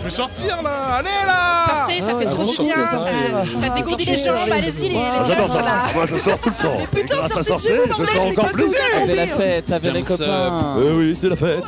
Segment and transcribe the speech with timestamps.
[0.00, 2.74] Je vais sortir là Allez là Sortez, ça fait trop du bien.
[2.74, 5.62] Ça, ça dégourdit les jambes, allez-y, les, les J'adore ça.
[5.94, 6.76] Moi je sors tout le temps.
[6.92, 8.44] Mais putain, grâce à sortez de sortir, chez vous, je bordel, sors je sais encore
[8.44, 8.62] pas plus.
[8.62, 10.74] ce que vous Avec la fête, avec les James, copains.
[10.78, 11.64] Oui, oui, c'est la fête.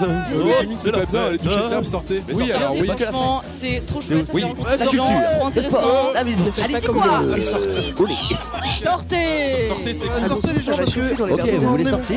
[0.78, 2.22] C'est la plein, les t-shirts fermes, sortez.
[2.28, 2.52] Oui, Sortez.
[2.52, 2.86] alors oui.
[2.86, 4.30] pas que la Franchement, c'est trop chouette.
[4.34, 4.44] Oui.
[4.68, 5.04] c'est La culture.
[5.04, 5.78] trop intéressant.
[6.14, 7.04] Ah, font Allez-y, pas quoi
[8.82, 12.16] Sortez Sortez, c'est Ah, Sortez les gens parce que Ok, vous voulez sortir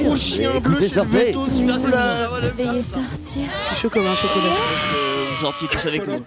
[0.56, 1.36] Écoutez, sortez.
[1.36, 3.42] Veuillez sortir.
[3.62, 5.15] Je suis chaud comme un chocolat.
[5.40, 6.26] Sortiez tous avec nous.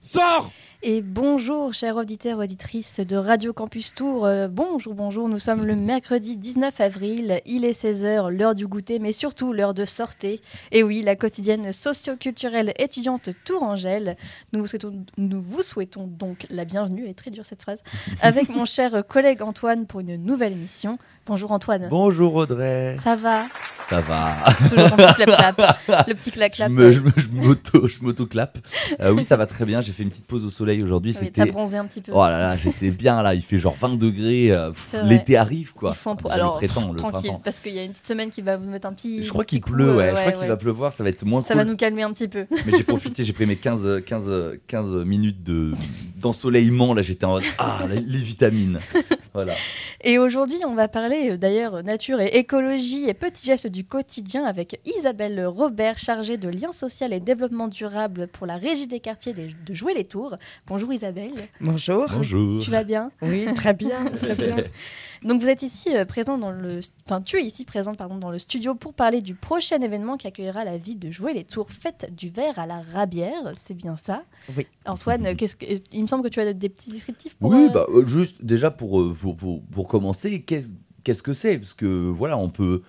[0.00, 0.50] Sors
[0.84, 4.24] Et bonjour, chers auditeurs, auditrices de Radio Campus Tour.
[4.24, 5.28] Euh, bonjour, bonjour.
[5.28, 7.40] Nous sommes le mercredi 19 avril.
[7.46, 10.38] Il est 16h, l'heure du goûter, mais surtout l'heure de sortir.
[10.70, 14.16] Et oui, la quotidienne socio-culturelle étudiante Tourangelle.
[14.52, 17.02] Nous vous, souhaitons, nous vous souhaitons donc la bienvenue.
[17.02, 17.82] Elle est très dure cette phrase.
[18.22, 20.96] Avec mon cher collègue Antoine pour une nouvelle émission.
[21.26, 21.88] Bonjour Antoine.
[21.90, 22.94] Bonjour Audrey.
[23.00, 23.46] Ça va
[23.88, 24.36] Ça va.
[24.68, 25.78] Toujours ton petit clap-clap.
[26.06, 26.70] Le petit clap-clap.
[26.70, 28.58] je m'auto-clap.
[29.00, 29.80] Euh, oui, ça va très bien.
[29.80, 31.12] J'ai fait une petite pause au soleil aujourd'hui.
[31.12, 31.46] Oui, C'était.
[31.46, 32.12] bronzé un petit peu.
[32.14, 33.34] Oh là là, j'étais bien là.
[33.34, 34.50] Il fait genre 20 degrés.
[34.50, 34.72] euh.
[35.04, 35.90] L'été arrive quoi.
[35.94, 37.40] Ils font pour- Alors, prétend, le tranquille, printemps.
[37.44, 39.24] parce qu'il y a une petite semaine qui va vous mettre un petit.
[39.24, 40.06] Je crois qu'il pleut, euh, ouais.
[40.08, 40.92] Je crois ouais, qu'il va pleuvoir.
[40.92, 41.64] Ça va être moins Ça cool.
[41.64, 42.46] va nous calmer un petit peu.
[42.66, 45.72] Mais j'ai profité, j'ai pris mes 15, 15, 15 minutes de
[46.16, 46.94] d'ensoleillement.
[46.94, 48.78] Là, j'étais en mode ah les, vitamines.
[49.34, 49.52] Voilà.
[50.02, 54.42] Et aujourd'hui, on va parler euh, d'ailleurs nature et écologie et petits gestes du quotidien
[54.44, 59.34] avec Isabelle Robert, chargée de lien social et développement durable pour la régie des quartiers
[59.34, 60.34] de Jouer les Tours.
[60.66, 62.06] Bonjour Isabelle, Bonjour.
[62.12, 62.60] Bonjour.
[62.60, 63.10] tu vas bien?
[63.22, 64.56] Oui, très bien, très bien.
[65.22, 68.30] Donc vous êtes ici euh, présent dans le, enfin tu es ici présente pardon dans
[68.30, 71.70] le studio pour parler du prochain événement qui accueillera la ville de Jouer les Tours,
[71.70, 74.24] fête du verre à la Rabière, c'est bien ça?
[74.56, 74.66] Oui.
[74.86, 77.50] Antoine, euh, qu'est-ce que, il me semble que tu as des petits descriptifs pour.
[77.50, 80.68] Oui, euh, bah, juste déjà pour, pour, pour, pour commencer, qu'est-ce
[81.04, 81.58] qu'est-ce que c'est?
[81.58, 82.82] Parce que voilà, on peut,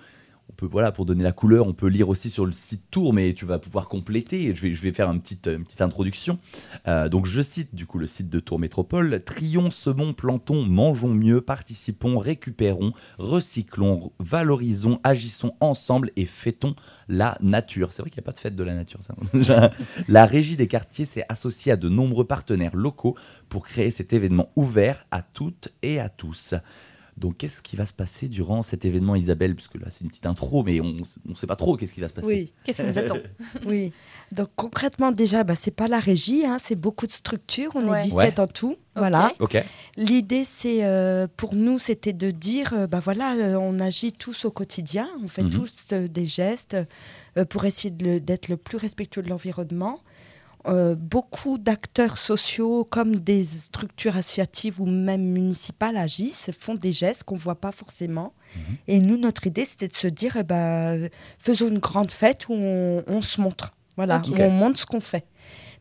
[0.67, 3.45] voilà, pour donner la couleur, on peut lire aussi sur le site Tour, mais tu
[3.45, 4.53] vas pouvoir compléter.
[4.55, 6.39] Je vais, je vais faire une petite, introduction.
[6.87, 11.13] Euh, donc je cite du coup le site de Tour Métropole Trions, semons, plantons, mangeons
[11.13, 16.75] mieux, participons, récupérons, recyclons, valorisons, agissons ensemble et fêtons
[17.07, 17.91] la nature.
[17.91, 18.99] C'est vrai qu'il n'y a pas de fête de la nature.
[20.07, 23.15] la régie des quartiers s'est associée à de nombreux partenaires locaux
[23.49, 26.55] pour créer cet événement ouvert à toutes et à tous.
[27.19, 29.53] Donc, qu'est-ce qui va se passer durant cet événement, Isabelle?
[29.55, 30.93] Puisque là, c'est une petite intro, mais on
[31.25, 32.27] ne sait pas trop qu'est-ce qui va se passer.
[32.27, 33.17] Oui, Qu'est-ce qui nous attend?
[33.65, 33.91] Oui.
[34.31, 37.71] Donc concrètement, déjà, bah, c'est pas la régie, hein, c'est beaucoup de structures.
[37.75, 37.99] On Ouais.
[37.99, 38.39] est 17 Ouais.
[38.39, 38.75] en tout.
[38.95, 39.33] Voilà.
[39.39, 39.61] Ok.
[39.97, 44.45] L'idée, c'est euh, pour nous, c'était de dire, euh, bah voilà, euh, on agit tous
[44.45, 45.49] au quotidien, on fait Mhm.
[45.49, 46.77] tous euh, des gestes
[47.37, 49.99] euh, pour essayer le- d'être le plus respectueux de l'environnement.
[50.67, 57.23] Euh, beaucoup d'acteurs sociaux, comme des structures associatives ou même municipales, agissent, font des gestes
[57.23, 58.33] qu'on ne voit pas forcément.
[58.55, 58.75] Mhm.
[58.87, 62.53] Et nous, notre idée, c'était de se dire, eh ben, faisons une grande fête où
[62.53, 63.73] on, on se montre.
[63.95, 65.25] Voilà, où on montre ce qu'on fait.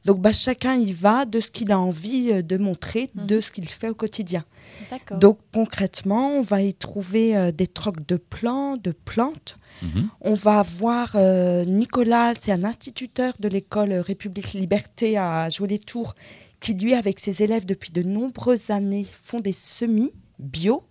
[0.08, 3.26] Donc, bah, chacun y va de ce qu'il a envie euh, de montrer, Mhm.
[3.26, 4.42] de ce qu'il fait au quotidien.
[5.19, 9.58] Donc concrètement, on va y trouver euh, des trocs de plants, de plantes.
[9.82, 10.08] Mhm.
[10.22, 16.14] On va avoir euh, Nicolas, c'est un instituteur de l'école République Liberté à Jouer-les-Tours,
[16.60, 20.84] qui lui, avec ses élèves depuis de nombreuses années, font des semis bio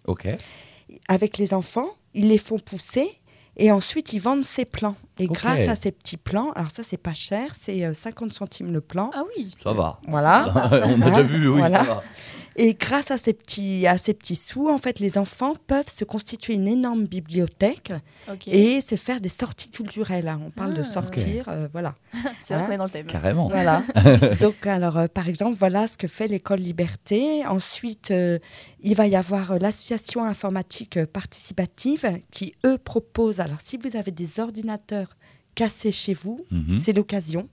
[1.08, 1.90] avec les enfants.
[2.14, 3.10] Ils les font pousser
[3.58, 4.96] et ensuite ils vendent ces plants.
[5.20, 8.72] Et grâce à ces petits plants, alors ça c'est pas cher, c'est euh, 50 centimes
[8.72, 9.10] le plant.
[9.14, 9.54] Ah oui.
[9.64, 10.00] Ça va.
[10.08, 10.52] Voilà.
[10.72, 11.80] on a déjà vu, oui, Voilà.
[11.80, 12.04] ça va.
[12.60, 16.04] Et grâce à ces petits, à ces petits sous, en fait, les enfants peuvent se
[16.04, 17.94] constituer une énorme bibliothèque
[18.48, 20.28] et se faire des sorties culturelles.
[20.28, 20.42] hein.
[20.44, 20.84] On parle de Ah.
[20.84, 21.94] sortir, euh, voilà.
[22.46, 23.06] c'est est dans le thème.
[23.06, 23.48] Carrément.
[23.48, 23.84] Voilà.
[24.42, 27.46] Donc, alors, euh, par exemple, voilà ce que fait l'école Liberté.
[27.46, 28.40] Ensuite, euh,
[28.82, 33.40] il va y avoir l'association informatique participative qui, eux, proposent.
[33.40, 35.16] Alors, si vous avez des ordinateurs
[35.54, 36.76] cassés chez vous, Mhm.
[36.76, 37.48] c'est l'occasion.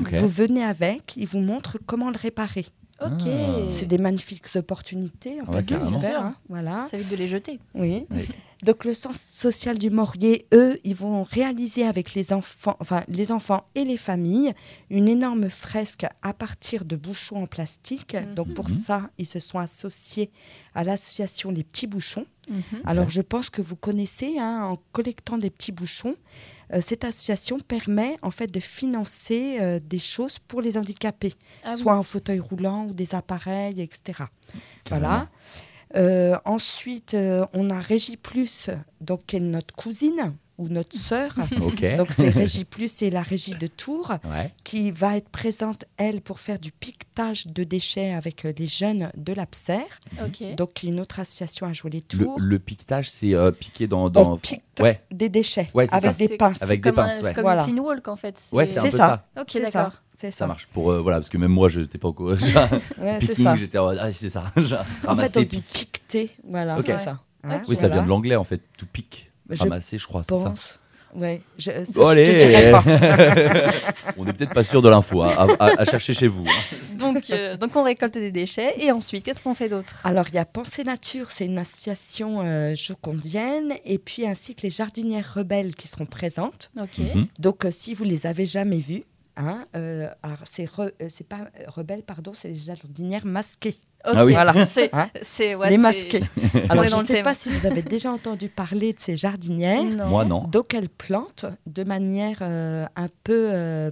[0.00, 0.14] Ok.
[0.14, 2.66] Vous venez avec, ils vous montrent comment le réparer.
[3.00, 3.26] Ok.
[3.28, 3.70] Ah.
[3.70, 5.40] C'est des magnifiques opportunités.
[5.46, 6.34] En Ouais, fait, super, hein.
[6.48, 6.86] Voilà.
[6.90, 7.58] Ça évite de les jeter.
[7.74, 8.06] Oui.
[8.10, 8.26] Oui.
[8.64, 13.30] Donc le sens social du Maurier, eux, ils vont réaliser avec les enfants, enfin les
[13.30, 14.52] enfants et les familles,
[14.90, 18.16] une énorme fresque à partir de bouchons en plastique.
[18.34, 18.74] Donc pour Mhm.
[18.74, 20.32] ça, ils se sont associés
[20.74, 22.26] à l'association Les Petits Bouchons.
[22.50, 22.62] Mhm.
[22.84, 26.16] Alors je pense que vous connaissez, hein, en collectant des petits bouchons,
[26.80, 31.34] cette association permet en fait de financer euh, des choses pour les handicapés,
[31.64, 31.78] Ah oui.
[31.80, 34.24] soit en fauteuil roulant ou des appareils, etc.
[34.84, 35.08] Carrément.
[35.08, 35.28] Voilà.
[35.96, 38.68] Euh, ensuite, euh, on a Régie Plus,
[39.00, 41.34] donc qui est notre cousine, ou notre sœur.
[41.96, 44.52] Donc c'est Régie Plus, c'est la régie de Tours Ouais.
[44.64, 49.10] qui va être présente, elle, pour faire du piquetage de déchets avec euh, les jeunes
[49.16, 49.78] de l'APSER.
[50.24, 50.54] Ok.
[50.56, 52.36] Donc qui est une autre association à jouer les Le, tours.
[52.40, 54.10] le piquetage, c'est euh, piqué dans.
[54.10, 54.36] dans...
[54.36, 56.18] pique Ouais, Des déchets Ouais, avec ça.
[56.26, 56.62] des pinces.
[56.62, 57.32] Avec C'est des comme pinces, c'est ouais.
[57.34, 57.66] comme Voilà.
[57.66, 58.40] une clean walk en fait.
[58.52, 59.24] ouais, c'est un peu C'est ça.
[59.34, 59.40] ça.
[59.42, 59.92] Ok, C'est d'accord.
[59.92, 60.00] ça.
[60.14, 60.36] C'est ça.
[60.38, 60.66] Ça marche.
[60.72, 62.30] Pour, euh, voilà, parce que même moi, je n'étais pas au courant.
[62.36, 62.38] Ouais,
[63.20, 63.56] c'est Picking, ça.
[63.56, 64.44] j'étais en- Ah, c'est ça.
[65.06, 65.90] En fait, on dit pique.
[65.92, 66.30] piqueter.
[66.48, 67.18] Voilà, ça.
[67.44, 67.94] Hein, Oui, ça voilà.
[67.96, 68.60] vient de l'anglais, en fait.
[68.76, 69.27] To pick.
[69.50, 70.54] Je Ramasser, je crois, c'est ça.
[71.14, 72.24] Ouais, je, ça, Bon, je allez.
[72.24, 72.82] te dirai pas.
[74.18, 76.44] On n'est peut-être pas sûr de l'info, hein, à, à- à chercher chez vous.
[76.46, 76.76] hein.
[76.98, 80.00] Donc, euh, donc on récolte des déchets et ensuite, qu'est-ce qu'on fait d'autre?
[80.04, 84.62] Alors, il y a Pensée Nature, c'est une association euh, jocondienne, et puis ainsi que
[84.64, 86.70] les jardinières rebelles qui seront présentes.
[86.78, 86.98] Ok.
[86.98, 87.26] Mhm.
[87.38, 89.04] Donc, euh, si vous les avez jamais vues,
[89.38, 93.76] hein, euh, alors c'est re- euh, c'est pas euh, rebelles, pardon, c'est les jardinières masquées.
[94.06, 94.14] Ok.
[94.16, 94.32] Ah oui.
[94.32, 94.66] Voilà.
[94.66, 96.22] C'est, Hein c'est, ouais, les masquées.
[96.68, 97.24] Alors, je ne sais thème.
[97.24, 99.82] pas si vous avez déjà entendu parler de ces jardinières.
[99.82, 100.06] Non.
[100.06, 100.42] Moi, non.
[100.44, 103.90] Donc, elles plantent de manière euh, un peu euh,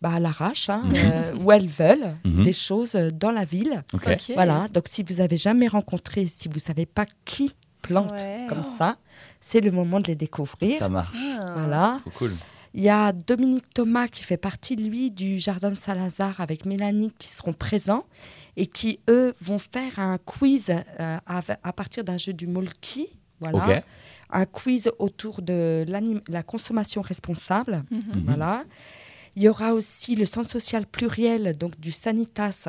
[0.00, 0.94] bah, à l'arrache, hein, Mhm.
[0.96, 2.44] euh, où elles veulent Mhm.
[2.44, 3.82] des choses euh, dans la ville.
[3.92, 4.06] Ok.
[4.12, 4.32] Ok.
[4.34, 7.52] Voilà, donc si vous avez jamais rencontré, si vous savez pas qui
[7.82, 8.46] plante Ouais.
[8.48, 8.96] comme ça,
[9.40, 10.78] c'est le moment de les découvrir.
[10.78, 11.16] Ça marche.
[11.40, 11.54] Ah.
[11.58, 11.96] Voilà.
[12.02, 12.32] Trop cool.
[12.74, 17.12] Il y a Dominique Thomas qui fait partie, lui, du Jardin de Saint-Lazare avec Mélanie
[17.18, 18.04] qui seront présents
[18.56, 23.08] et qui, eux, vont faire un quiz euh, à, à partir d'un jeu du Molki.
[23.40, 23.82] Voilà.
[24.30, 25.86] Un quiz autour de
[26.28, 27.84] la consommation responsable.
[27.90, 28.00] Mhm.
[28.14, 28.22] Mhm.
[28.26, 28.64] Voilà.
[29.36, 32.68] Il y aura aussi le centre social pluriel donc du Sanitas.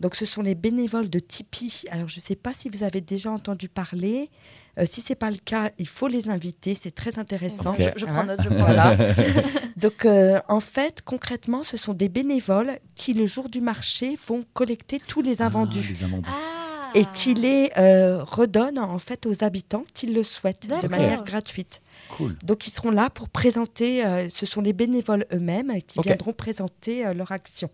[0.00, 1.84] Donc ce sont les bénévoles de Tipeee.
[1.90, 4.30] Alors je ne sais pas si vous avez déjà entendu parler.
[4.78, 6.74] Euh, si c'est pas le cas, il faut les inviter.
[6.74, 7.72] C'est très intéressant.
[7.72, 7.80] Ok.
[7.96, 8.96] Je, je prends Hein note, je prends Voilà.
[8.96, 9.16] note.
[9.76, 14.44] Donc euh, en fait, concrètement, ce sont des bénévoles qui le jour du marché vont
[14.54, 15.80] collecter tous les invendus.
[15.82, 16.28] Ah, les invendus.
[16.30, 16.90] Ah.
[16.94, 21.82] Et qui les euh, redonnent en fait aux habitants qui le souhaitent de manière gratuite.
[22.16, 22.34] Cool.
[22.42, 27.06] Donc ils seront là pour présenter, euh, ce sont les bénévoles eux-mêmes qui viendront présenter
[27.06, 27.68] euh, leur action.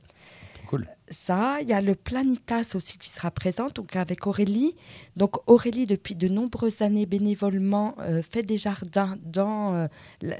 [1.11, 4.75] Ça, il y a le Planitas aussi qui sera présent, donc avec Aurélie.
[5.17, 9.87] Donc Aurélie, depuis de nombreuses années bénévolement, euh, fait des jardins dans, euh,
[10.23, 10.39] la-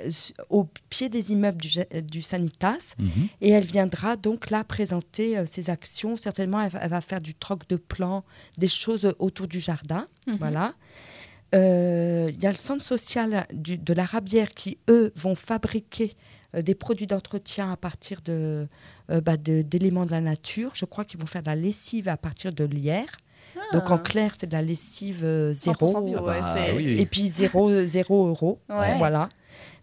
[0.49, 1.61] au pied des immeubles
[2.03, 2.95] du, Sanitas.
[2.99, 3.29] Mhm.
[3.43, 6.17] Et elle viendra donc là présenter euh, ses actions.
[6.17, 8.25] Certainement, elle, va- elle va faire du troc de plants,
[8.57, 10.09] des choses autour du jardin.
[10.27, 10.37] Mhm.
[10.37, 10.75] Voilà.
[11.55, 16.17] Euh, Il y a le centre social du- de la Rabière qui, eux, vont fabriquer
[16.55, 18.67] euh, des produits d'entretien à partir de,
[19.11, 20.73] euh, bah, de- d'éléments de la nature.
[20.75, 23.19] Je crois qu'ils vont faire de la lessive à partir de lierre.
[23.73, 23.99] Donc en Ah.
[23.99, 25.87] clair, c'est de la lessive euh, zéro.
[25.87, 26.99] 100% bio, ouais, Bah, oui.
[27.01, 28.59] Et puis zéro, zéro euro.
[28.69, 28.99] Ouais.
[28.99, 29.29] Voilà.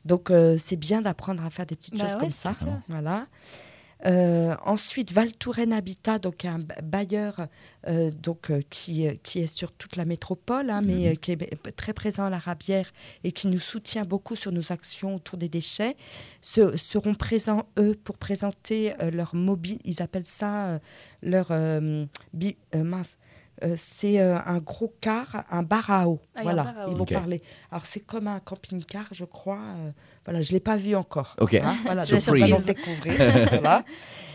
[0.04, 2.54] Donc euh, c'est bien d'apprendre à faire des petites Bah choses ouais, comme ça.
[2.54, 3.28] ça, Voilà.
[4.06, 7.48] Euh, ensuite, Val Touraine Habitat, donc un ba- bailleur
[7.88, 11.72] euh, donc, euh, qui, qui est sur toute la métropole, hein, mais euh, qui est
[11.76, 12.92] très présent à la Rabière
[13.24, 15.96] et qui nous soutient beaucoup sur nos actions autour des déchets,
[16.42, 19.78] se- seront présents, eux, pour présenter leur mobile.
[19.86, 20.80] Ils appellent ça
[21.22, 21.52] leur.
[22.34, 23.18] bi- mince.
[23.64, 26.20] Euh, c'est euh, un gros car, un bar à eau.
[26.36, 26.92] Ah, voilà, à eau.
[26.92, 27.14] ils vont Ok.
[27.14, 27.44] parler.
[27.72, 29.60] Alors c'est comme un camping-car, je crois.
[29.78, 29.92] euh,
[30.26, 31.36] voilà, je l'ai pas vu encore.
[31.40, 31.54] Ok.
[31.54, 33.14] Hein, voilà, donc on va découvrir.
[33.52, 33.84] voilà.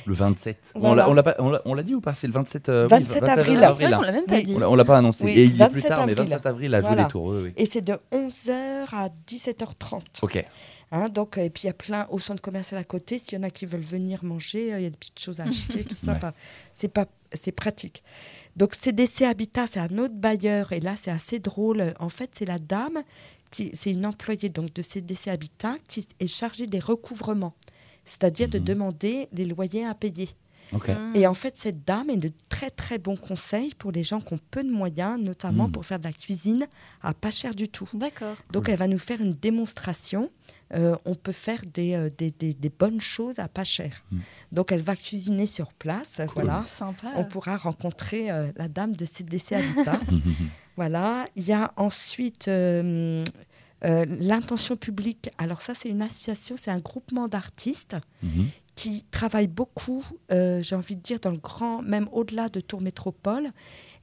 [0.06, 0.73] Le 27.
[0.76, 1.02] On Voilà.
[1.02, 1.14] l'a- On
[1.50, 2.14] l'a on on dit ou pas?
[2.14, 3.56] C'est le 27, euh, oui, 27 avril.
[3.61, 3.96] Ah, là.
[3.96, 4.43] qu'on l'a même pas Oui.
[4.44, 4.55] dit.
[4.55, 5.25] On l'a- On l'a pas annoncé.
[5.25, 6.17] Oui, Et il est plus 27 tard, mais avril.
[6.29, 7.02] 27 avril à Voilà.
[7.02, 7.25] les tours.
[7.25, 7.52] oui, oui.
[7.56, 10.02] Et c'est de 11h à 17h30.
[10.22, 10.44] Ok.
[10.93, 13.19] Hein, donc, et puis il y a plein au centre commercial à côté.
[13.19, 15.40] S'il y en a qui veulent venir manger, euh, il y a des petites choses
[15.40, 16.12] à acheter, tout ça.
[16.12, 16.17] Ouais.
[16.19, 16.32] Enfin,
[16.72, 18.05] c'est pas, c'est pratique.
[18.56, 21.93] Donc CDC Habitat, c'est un autre bailleur et là c'est assez drôle.
[22.00, 23.03] En fait, c'est la dame
[23.50, 27.55] qui, c'est une employée donc de CDC Habitat qui est chargée des recouvrements,
[28.05, 28.64] c'est-à-dire de Mhm.
[28.64, 30.31] demander les loyers à payer.
[31.15, 34.35] Et en fait, cette dame est de très très bons conseils pour les gens qui
[34.35, 35.73] ont peu de moyens, notamment Mhm.
[35.73, 36.67] pour faire de la cuisine
[37.03, 37.89] à pas cher du tout.
[37.94, 38.37] D'accord.
[38.53, 38.73] Donc Cool.
[38.73, 40.31] elle va nous faire une démonstration.
[40.75, 44.03] Euh, on peut faire des, euh, des, des- des bonnes choses à pas cher.
[44.11, 44.19] Mm.
[44.51, 46.20] Donc elle va cuisiner sur place.
[46.35, 46.65] Voilà.
[46.65, 47.13] Sympa.
[47.15, 50.01] On pourra rencontrer euh, la dame de CDC Habitat.
[50.77, 51.29] voilà.
[51.37, 53.23] Il y a ensuite euh,
[53.85, 55.31] euh, l'intention publique.
[55.39, 58.49] Alors ça, c'est une association, c'est un groupement d'artistes Mhm.
[58.77, 62.83] Qui travaillent beaucoup, euh, j'ai envie de dire, dans le grand, même au-delà de Tours
[62.83, 63.51] Métropole.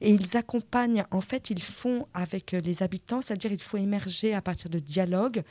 [0.00, 4.34] Et ils accompagnent, en fait, ils font avec euh, les habitants, c'est-à-dire il faut émerger
[4.34, 5.42] à partir de dialogues.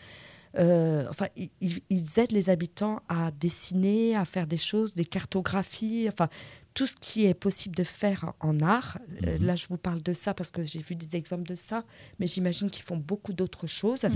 [0.60, 6.08] Euh, enfin, ils, ils aident les habitants à dessiner, à faire des choses, des cartographies,
[6.12, 6.28] enfin,
[6.74, 8.98] tout ce qui est possible de faire en art.
[9.28, 9.46] Euh, Mhm.
[9.46, 11.84] là, je vous parle de ça parce que j'ai vu des exemples de ça,
[12.20, 14.04] mais j'imagine qu'ils font beaucoup d'autres choses.
[14.04, 14.12] Mhm.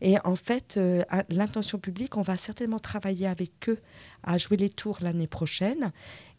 [0.00, 3.78] Et en fait, euh, l'intention publique, on va certainement travailler avec eux
[4.24, 5.92] à jouer les tours l'année prochaine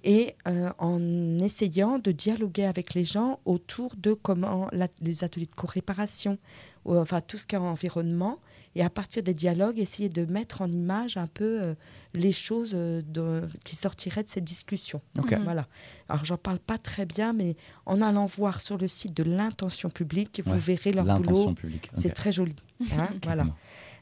[0.04, 1.00] et euh, en
[1.40, 6.38] essayant de dialoguer avec les gens autour de comment la- les ateliers de co-réparation,
[6.86, 8.40] enfin tout ce qui est environnement,
[8.76, 11.74] et à partir des dialogues, essayer de mettre en image un peu euh,
[12.14, 15.02] les choses euh, de- qui sortiraient de ces discussions.
[15.20, 15.32] Ok.
[15.32, 15.44] Mhm.
[15.44, 15.68] Voilà.
[16.10, 19.90] Alors, j'en parle pas très bien, mais en allant voir sur le site de l'intention
[19.90, 21.54] publique, vous Ouais, verrez leur L'intention boulot.
[21.56, 21.90] publique.
[21.96, 22.56] C'est très joli.
[22.98, 23.46] hein, voilà.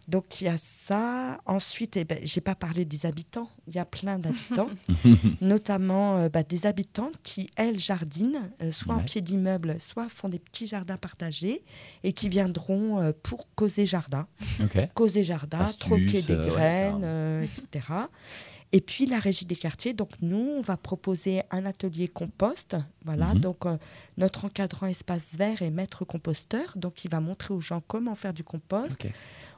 [0.09, 1.39] Donc il y a ça.
[1.45, 3.49] Ensuite, eh ben, j'ai pas parlé des habitants.
[3.67, 4.69] Il y a plein d'habitants,
[5.41, 10.27] notamment euh, bah, des habitants qui, elles, jardinent, euh, soit en pied d'immeuble, soit font
[10.27, 11.63] des petits jardins partagés
[12.03, 14.27] et qui viendront euh, pour causer jardin.
[14.95, 18.07] Causer jardin, troquer des ouais, graines, etc.
[18.71, 22.75] Et puis la régie des quartiers, donc nous, on va proposer un atelier compost.
[23.03, 23.39] Voilà, Mhm.
[23.39, 23.77] donc euh,
[24.17, 28.33] notre encadrant espace vert est maître composteur, donc il va montrer aux gens comment faire
[28.33, 29.07] du compost.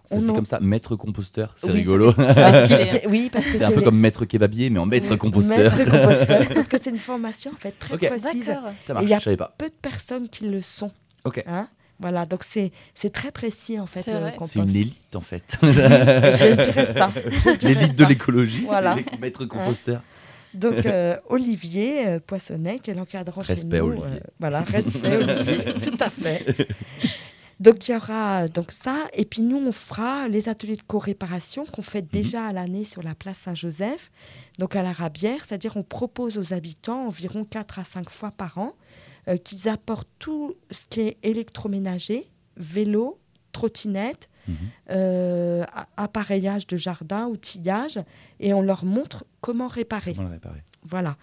[0.06, 2.14] Ça On se dit en- comme ça, maître composteur, c'est Oui, rigolo.
[2.18, 5.58] C'est- Oui, parce que C'est un peu les- comme maître kebabier, mais en maître composteur.
[5.58, 8.08] Maître composteur, parce que c'est une formation en fait très Ok.
[8.08, 8.46] précise.
[8.46, 9.54] Ça Et marche, il y a je savais pas.
[9.58, 10.92] Peu de personnes qui le sont.
[11.24, 11.44] Ok.
[11.48, 11.68] hein.
[12.00, 14.14] voilà, donc c'est c'est très précis en fait C'est.
[14.48, 15.44] C'est une élite en fait.
[15.62, 17.12] Je dirais ça.
[17.62, 18.96] L'élite de l'écologie, Voilà.
[18.98, 20.02] c'est les maîtres composteurs.
[20.54, 23.86] Donc euh, Olivier euh, Poissonnet, qui est l'encadrant chez Respect, nous.
[24.02, 24.20] Olivier.
[24.40, 26.68] voilà, respect Olivier, tout à fait.
[27.62, 31.64] Donc il y aura donc ça, et puis nous on fera les ateliers de co-réparation
[31.66, 34.10] qu'on fait déjà à l'année sur la place Saint-Joseph,
[34.58, 38.58] donc à la Rabière, c'est-à-dire on propose aux habitants environ 4 à 5 fois par
[38.58, 38.74] an
[39.28, 42.28] euh, qu'ils apportent tout ce qui est électroménager,
[42.58, 43.20] vélo,
[43.52, 44.56] trottinette, Mhm.
[44.90, 45.64] euh,
[45.98, 48.00] appareillage de jardin, outillage,
[48.40, 50.16] et on leur montre comment réparer.
[50.16, 51.16] Comment le réparer Voilà.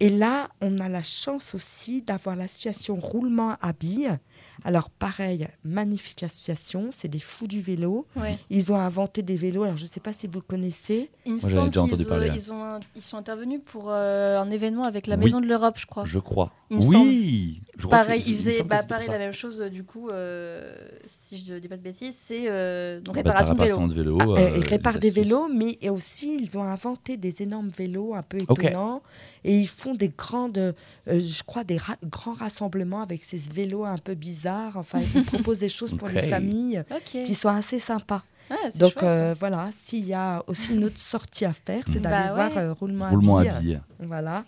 [0.00, 4.18] Et là, on a la chance aussi d'avoir l'association Roulement à Billes.
[4.64, 8.06] Alors, pareil, magnifique association, c'est des fous du vélo.
[8.16, 8.36] Ouais.
[8.50, 11.10] Ils ont inventé des vélos, alors je ne sais pas si vous connaissez.
[11.26, 12.30] Il me semble qu'ils euh, ouais.
[12.34, 15.24] ils ont un- ils sont intervenus pour euh, un événement avec la Oui.
[15.24, 16.04] Maison de l'Europe, je crois.
[16.06, 16.52] Je crois.
[16.70, 19.84] Il oui Je crois que Pareil, ils faisaient bah, pareil, la même chose, euh, du
[19.84, 20.74] coup, euh,
[21.06, 23.74] si je dis pas de bêtises, c'est euh, donc Bah, réparation de vélo.
[23.78, 24.18] réparation de vélo.
[24.36, 28.14] Ah, ils les réparent des vélos, mais et aussi ils ont inventé des énormes vélos
[28.14, 29.02] un peu étonnants.
[29.44, 30.72] Et ils font des grandes, euh,
[31.06, 34.47] je crois, des ra- grands rassemblements avec ces vélos un peu bizarres.
[34.76, 36.82] Enfin, ils proposent des choses pour les familles
[37.24, 38.22] qui sont assez sympas.
[38.50, 39.04] Ouais, c'est Donc chouette.
[39.04, 42.02] euh, voilà, s'il y a aussi une autre sortie à faire, c'est Mhm.
[42.02, 42.62] d'aller Bah voir ouais.
[42.62, 43.80] euh, Roulement, Roulement à à billes.
[44.00, 44.44] Voilà.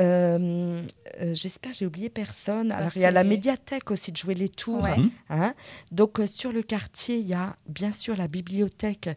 [0.00, 0.82] Euh,
[1.20, 2.68] euh, J'espère que j'ai oublié personne.
[2.68, 4.82] Bah, Alors, il y a la médiathèque aussi de jouer les tours.
[4.82, 4.98] Ouais.
[4.98, 5.10] Mhm.
[5.30, 5.54] hein.
[5.92, 9.08] Donc, euh, sur le quartier, il y a bien sûr la bibliothèque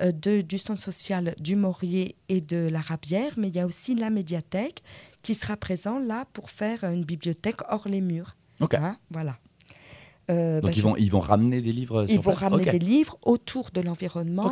[0.00, 3.66] euh, de, du centre social du Maurier et de la Rabière, mais il y a
[3.66, 4.82] aussi la médiathèque
[5.22, 8.36] qui sera présent là pour faire une bibliothèque hors les murs.
[8.60, 8.74] Ok.
[8.74, 8.96] hein.
[9.10, 9.36] Voilà.
[10.28, 12.64] Euh, Donc bah, ils, vont, ils vont ramener des livres ils sur vont place ramener
[12.64, 12.70] Ok.
[12.70, 14.50] des livres autour de l'environnement.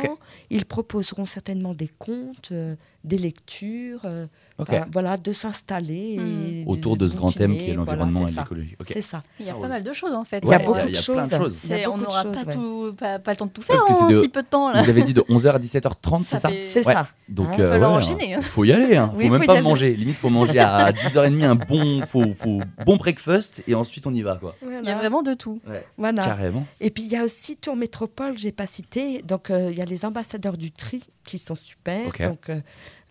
[0.49, 2.75] Ils proposeront certainement des contes, euh,
[3.05, 4.25] des lectures, euh,
[4.57, 6.67] enfin, voilà, de s'installer Hmm.
[6.67, 8.75] Autour de ce grand thème qui est voilà, l'environnement et l'écologie.
[8.87, 9.21] C'est ça.
[9.39, 10.39] Il y a pas mal de choses en fait.
[10.43, 11.57] Il y a Ouais, beaucoup il y a- de il y a plein de choses.
[11.69, 12.53] Il on n'aura pas, ouais.
[12.53, 14.81] tout, pas, pas le temps de tout faire en de- si peu de temps là.
[14.81, 16.93] Vous avez dit de 11h à 17h30, c'est ça C'est Ouais.
[16.93, 17.07] ça.
[17.29, 18.41] Donc, Hein, Il euh, hein.
[18.41, 18.95] faut y aller.
[18.95, 19.09] Hein.
[19.13, 19.93] Faut Oui, même faut y pas manger.
[19.95, 24.21] Limite, faut manger à 10h30 un bon, faut, faut bon breakfast et ensuite on y
[24.21, 24.55] va quoi.
[24.63, 25.59] Il y a vraiment de tout.
[25.97, 26.23] Voilà.
[26.25, 26.65] Carrément.
[26.81, 29.21] Et puis il y a aussi Tour Métropole, j'ai pas cité.
[29.23, 32.05] Donc euh, il y a les ambassadeurs du tri qui sont super.
[32.29, 32.49] Donc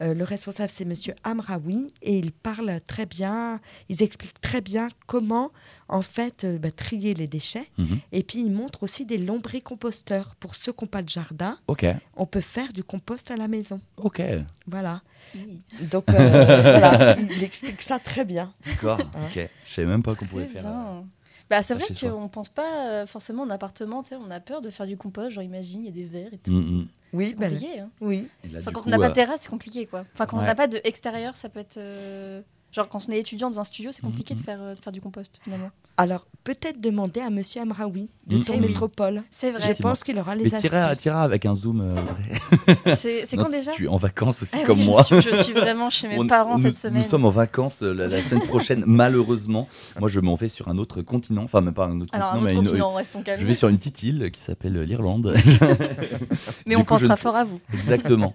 [0.03, 3.61] euh, le responsable c'est Monsieur Amraoui et il parle très bien.
[3.89, 5.53] Ils expliquent très bien comment
[5.89, 7.69] en fait euh, bah, trier les déchets.
[7.79, 8.01] Mhm.
[8.13, 11.59] Et puis ils montrent aussi des lombricomposteurs pour ceux qui n'ont pas de jardin.
[11.69, 11.87] Ok.
[12.17, 13.81] On peut faire du compost à la maison.
[13.97, 14.21] Ok.
[14.67, 15.03] Voilà.
[15.91, 16.15] Donc euh,
[16.79, 18.53] voilà, il explique ça très bien.
[18.67, 18.99] D'accord.
[18.99, 19.49] ok.
[19.65, 20.65] Je savais même pas qu'on pouvait faire.
[21.55, 24.61] Bah, c'est vrai qu'on pense pas euh, forcément en appartement, tu sais, on a peur
[24.61, 26.51] de faire du compost, genre imagine, il y a des verres et tout.
[26.53, 26.89] mm, mm.
[27.13, 27.79] Oui, C'est ben, compliqué.
[27.79, 27.91] Hein.
[28.01, 28.29] oui.
[28.51, 30.05] Là, Enfin, quand coup, on n'a pas euh, de terrasse, c'est compliqué quoi.
[30.15, 31.77] Enfin, quand on n'a pas de extérieur, ça peut être.
[31.77, 32.43] euh,
[32.75, 34.93] Genre, quand on est étudiant dans un studio, c'est compliqué de, faire, euh, de faire
[34.93, 35.71] du compost finalement.
[35.97, 38.45] Alors peut-être demander à Monsieur Amraoui de Mm.
[38.45, 38.67] Tour Eh oui.
[38.69, 39.23] Métropole.
[39.31, 39.75] C'est Je vrai.
[39.75, 41.01] pense qu'il aura les Mais astuces.
[41.03, 41.81] t'iras avec un zoom.
[41.83, 41.95] euh.
[42.97, 43.71] C'est quand déjà?
[43.71, 45.05] Tu es en vacances aussi Ah comme oui, je moi.
[45.05, 47.03] suis- Je suis vraiment chez mes On- parents nous, cette semaine.
[47.05, 49.69] Nous sommes en vacances euh, la, la semaine prochaine, malheureusement.
[50.01, 51.45] Moi, je m'en vais sur un autre continent.
[51.45, 53.41] Enfin, même pas un autre Alors, un continent, autre mais une- continent, restons calmes.
[53.41, 55.33] je vais sur une petite île qui s'appelle l'Irlande.
[56.67, 57.61] Mais Du on coup, je pensera fort à vous.
[57.73, 58.35] Exactement.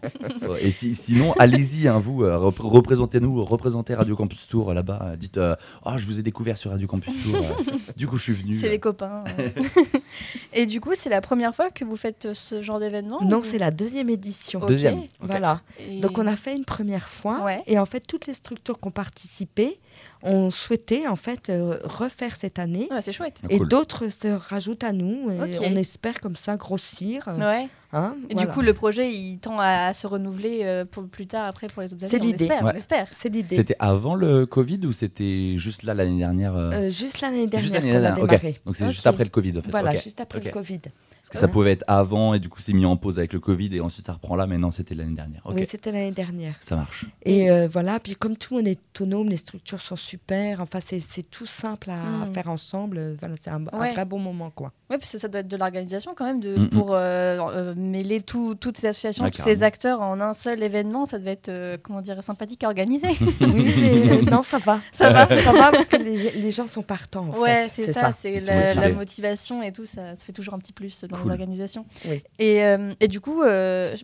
[0.61, 4.99] Et si- sinon, allez-y, hein, vous, euh, rep- représentez-nous, représentez Radio Campus Tour euh, là-bas.
[5.11, 5.55] euh, Dites, euh,
[5.85, 7.37] oh, je vous ai découvert sur Radio Campus Tour.
[7.97, 8.57] du coup, je suis venu.
[8.57, 9.23] C'est les copains.
[9.39, 9.49] euh.
[10.53, 13.43] Et du coup, c'est la première fois que vous faites ce genre d'événement Non, ou-
[13.43, 14.59] c'est la deuxième édition.
[14.65, 15.01] Deuxième.
[15.19, 15.61] Voilà.
[15.79, 17.63] Et- Donc on a fait une première fois Ouais.
[17.67, 19.79] et en fait toutes les structures qui ont participé
[20.23, 23.39] ont souhaité en fait euh, refaire cette année Ouais, c'est chouette.
[23.43, 23.67] Ah, et cool.
[23.69, 27.27] d'autres se rajoutent à nous et on espère comme ça grossir.
[27.27, 27.67] euh, Ouais.
[27.91, 28.47] Hein, Et voilà.
[28.47, 31.67] du coup, le projet, il tend à, à se renouveler euh, pour plus tard, après,
[31.67, 32.25] pour les autres C'est années.
[32.25, 32.43] On l'idée.
[32.43, 32.71] espère, Ouais.
[32.75, 33.07] on espère.
[33.09, 33.55] c'est l'idée.
[33.55, 37.61] C'était avant le Covid ou c'était juste là l'année dernière euh, Euh, juste l'année dernière
[37.61, 38.53] Juste l'année dernière.
[38.65, 39.71] Donc c'est juste après le Covid en fait.
[39.71, 40.81] Voilà, juste après le Covid.
[41.21, 43.39] Parce que ça pouvait être avant et du coup c'est mis en pause avec le
[43.39, 45.41] Covid et ensuite ça reprend là, mais non, c'était l'année dernière.
[45.45, 46.55] Oui, c'était l'année dernière.
[46.61, 47.05] ça marche.
[47.23, 50.79] Et euh, voilà, puis comme tout le monde est autonome, les structures sont super, enfin
[50.83, 52.33] c'est c'est tout simple à, à Mm.
[52.33, 53.93] faire ensemble, voilà, c'est un, un Ouais.
[53.93, 54.71] vrai bon moment quoi.
[54.89, 56.69] Oui, parce que ça doit être de l'organisation quand même, de, Mm, mm.
[56.69, 61.05] pour euh, euh, mêler tout- toutes ces associations, tous ces acteurs en un seul événement.
[61.05, 63.07] Ça devait être, euh, comment dire, sympathique à organiser.
[63.41, 64.79] Oui, mais non, ça va.
[64.91, 68.11] Ça va Ça va parce que les, les gens sont partants en Ouais, c'est ça,
[68.11, 71.25] c'est la motivation et tout, ça, ça fait toujours un petit plus dans Cool.
[71.25, 71.85] les organisations.
[72.05, 72.23] Oui.
[72.39, 73.95] Et, euh, et du coup, euh,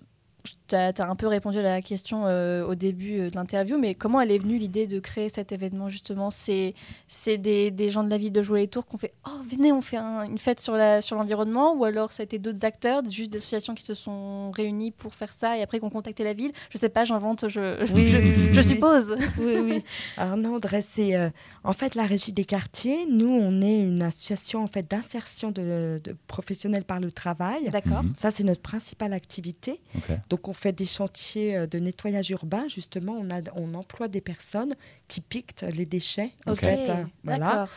[0.67, 3.95] tu as, un peu répondu à la question euh, au début euh, de l'interview, mais
[3.95, 6.29] comment elle est venue l'idée de créer cet événement justement?
[6.31, 6.73] C'est
[7.07, 9.31] c'est des, des gens de la ville de jouer les tours qui ont fait Oh,
[9.49, 12.39] venez, on fait un- une fête sur la- sur l'environnement Ou alors ça a été
[12.39, 15.85] d'autres acteurs, juste des associations qui se sont réunies pour faire ça et après qui
[15.85, 16.51] ont contacté la ville?
[16.69, 18.63] Je sais pas, j'invente, je, Oui, je, oui, oui, je oui.
[18.63, 19.15] suppose.
[19.39, 19.83] Oui, oui.
[20.17, 21.29] Alors non, c'est euh,
[21.63, 23.05] en fait la régie des quartiers.
[23.09, 27.69] Nous, on est une association en fait d'insertion de, de professionnels par le travail.
[27.69, 28.01] D'accord.
[28.15, 29.79] Ça, c'est notre principale activité.
[30.29, 32.67] Donc, on fait des chantiers euh, de nettoyage urbain.
[32.67, 34.73] Justement, on, a, on emploie des personnes
[35.07, 36.31] qui piquent les déchets.
[36.47, 37.09] en Ok, fait, hein.
[37.23, 37.67] Voilà.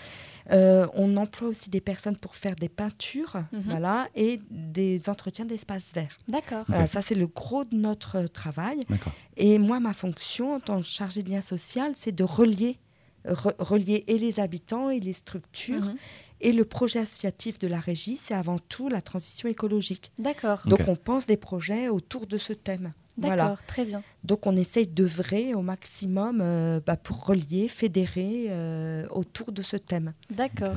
[0.50, 3.62] Euh, on emploie aussi des personnes pour faire des peintures Mhm.
[3.66, 6.16] voilà, et des entretiens d'espaces verts.
[6.28, 6.64] D'accord.
[6.86, 8.80] Ça, c'est le gros de notre euh, travail.
[8.88, 9.12] D'accord.
[9.36, 12.78] Et moi, ma fonction en tant que chargée de lien social, c'est de relier,
[13.26, 15.84] re- relier et les habitants et les structures.
[15.84, 15.96] Mhm.
[16.40, 20.12] Et le projet associatif de la régie, c'est avant tout la transition écologique.
[20.18, 20.62] D'accord.
[20.66, 22.92] Donc, on pense des projets autour de ce thème.
[23.16, 23.56] D'accord, Voilà.
[23.66, 24.02] très bien.
[24.22, 29.76] Donc, on essaye d'œuvrer au maximum euh, bah, pour relier, fédérer euh, autour de ce
[29.76, 30.12] thème.
[30.30, 30.76] D'accord.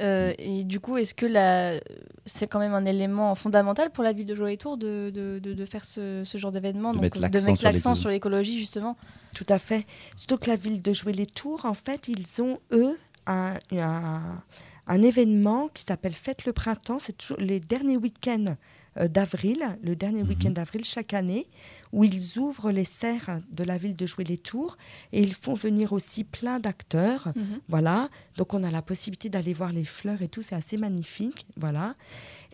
[0.00, 1.78] Euh, et du coup, est-ce que la...
[2.26, 5.64] c'est quand même un élément fondamental pour la ville de Joie-et-Tour de, de, de, de
[5.66, 8.96] faire ce, ce genre d'événement De donc mettre l'accent sur l'écologie, justement?
[9.34, 9.86] Tout à fait.
[10.16, 14.42] Surtout que la ville de Jouer les Tours, en fait, ils ont, eux, un, un-
[14.86, 16.98] un événement qui s'appelle Fête le printemps.
[16.98, 18.56] C'est toujours les derniers week-ends
[18.98, 20.28] euh, d'avril, le dernier Mhm.
[20.28, 21.46] week-end d'avril chaque année,
[21.92, 24.76] où ils ouvrent les serres de la ville de Jouer les Tours
[25.12, 27.28] et ils font venir aussi plein d'acteurs.
[27.34, 27.60] Mhm.
[27.68, 28.10] Voilà.
[28.36, 30.42] Donc, on a la possibilité d'aller voir les fleurs et tout.
[30.42, 31.46] C'est assez magnifique.
[31.56, 31.94] Voilà.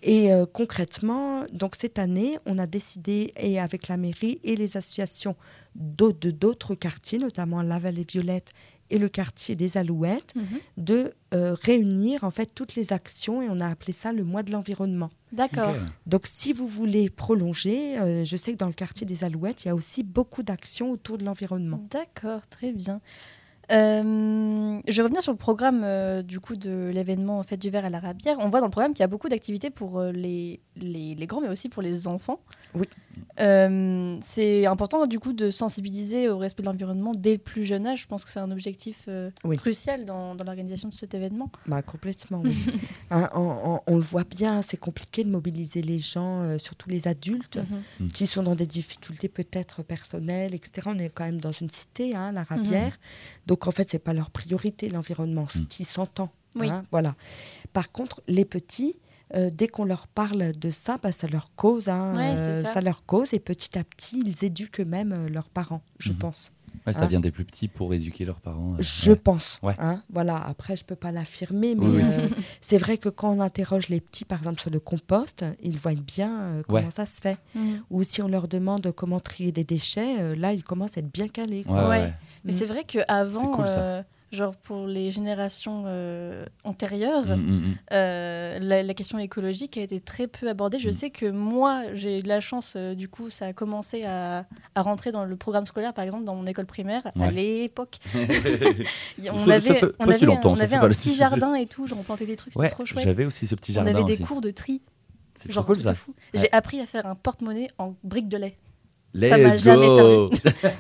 [0.03, 4.77] Et euh, concrètement, donc cette année, on a décidé, et avec la mairie et les
[4.77, 5.35] associations
[5.75, 8.53] d'autres quartiers, notamment la Vallée Violette
[8.91, 10.45] et le quartier des Alouettes, Mhm.
[10.79, 14.43] de euh, réunir en fait toutes les actions et on a appelé ça le mois
[14.43, 15.11] de l'environnement.
[15.33, 15.75] D'accord.
[16.07, 19.69] Donc si vous voulez prolonger, euh, je sais que dans le quartier des Alouettes, il
[19.69, 21.85] y a aussi beaucoup d'actions autour de l'environnement.
[21.91, 23.01] D'accord, très bien.
[23.71, 27.85] Euh, je vais revenir sur le programme euh, du coup de l'événement Fête du verre
[27.85, 28.37] à la Rabière.
[28.41, 31.27] On voit dans le programme qu'il y a beaucoup d'activités pour euh, les, les, les
[31.27, 32.41] grands, mais aussi pour les enfants.
[32.75, 32.87] Oui.
[33.41, 37.85] Euh, c'est important du coup de sensibiliser au respect de l'environnement dès le plus jeune
[37.87, 38.03] âge.
[38.03, 39.57] Je pense que c'est un objectif euh, Oui.
[39.57, 41.51] crucial dans, dans l'organisation de cet événement.
[41.67, 42.41] Bah, complètement.
[42.45, 42.57] oui.
[43.11, 46.91] Hein, on, on- on le voit bien, c'est compliqué de mobiliser les gens, euh, surtout
[46.91, 47.59] les adultes.
[48.01, 48.11] Mhm.
[48.13, 50.89] qui sont dans des difficultés peut-être personnelles, etc.
[50.93, 52.99] On est quand même dans une cité, hein, la Rabière.
[53.47, 55.67] Donc en fait, c'est pas leur priorité l'environnement, ce Mhm.
[55.67, 56.31] qui s'entend.
[56.57, 56.69] Oui.
[56.71, 57.15] hein, voilà.
[57.73, 58.99] Par contre, les petits,
[59.35, 62.81] euh, dès qu'on leur parle de ça, bah, ça leur cause, hein, Ouais, euh, ça.
[62.81, 66.19] leur cause, et petit à petit, ils éduquent eux-mêmes euh, leurs parents, je Mhm.
[66.19, 66.53] pense.
[66.89, 68.75] Ouais, ça Hein vient des plus petits pour éduquer leurs parents.
[68.79, 69.17] euh, Je ouais.
[69.17, 69.59] pense.
[69.63, 69.75] Ouais.
[69.79, 70.37] hein, voilà.
[70.37, 72.03] Après, je peux pas l'affirmer, mais Oui, oui.
[72.03, 72.29] euh,
[72.61, 75.93] c'est vrai que quand on interroge les petits, par exemple sur le compost, ils voient
[75.95, 76.91] bien euh, comment Ouais.
[76.91, 77.37] ça se fait.
[77.55, 77.83] Mhm.
[77.91, 81.13] Ou si on leur demande comment trier des déchets, euh, là, ils commencent à être
[81.13, 81.65] bien calés.
[81.65, 81.75] quoi.
[81.85, 82.01] Ouais, Ouais.
[82.05, 82.13] ouais.
[82.45, 82.57] Mais Mm.
[82.57, 83.79] c'est vrai qu'avant, C'est cool, ça.
[83.81, 87.75] euh, genre pour les générations euh, antérieures, Mm, mm, mm.
[87.93, 90.79] Euh, la, la question écologique a été très peu abordée.
[90.79, 94.05] Je sais que moi, j'ai eu de la chance, euh, du coup, ça a commencé
[94.05, 97.97] à, à rentrer dans le programme scolaire, par exemple, dans mon école primaire, à l'époque.
[98.15, 101.99] On Ça- ça avait, fait on avait, on avait un petit jardin et tout, genre
[102.01, 103.05] on plantait des trucs, c'était trop chouette.
[103.05, 104.23] j'avais aussi ce petit On jardin avait des aussi.
[104.25, 104.83] cours de tri,
[105.37, 105.95] C'est genre cool ça.
[105.95, 106.15] fou.
[106.35, 108.57] J'ai appris à faire un porte-monnaie en briques de lait.
[109.15, 110.31] Let's Ça m'a jamais go.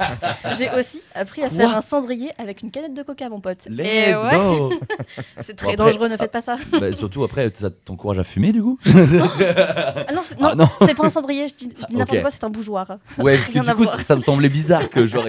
[0.58, 3.66] J'ai aussi appris à Quoi faire un cendrier avec une canette de coca, mon pote.
[3.70, 4.72] Let's et ouais, go.
[5.40, 6.56] c'est très Bon, après- dangereux, ne faites pas ça.
[6.78, 10.94] Bah, surtout après, ça t'encourage à fumer du coup Ah non, c'est, Ah, non, c'est
[10.94, 12.98] pas un cendrier, je dis, je dis n'importe quoi, c'est un bougeoir.
[13.16, 15.24] Ouais, parce que du coup, ça, ça me semblait bizarre que genre,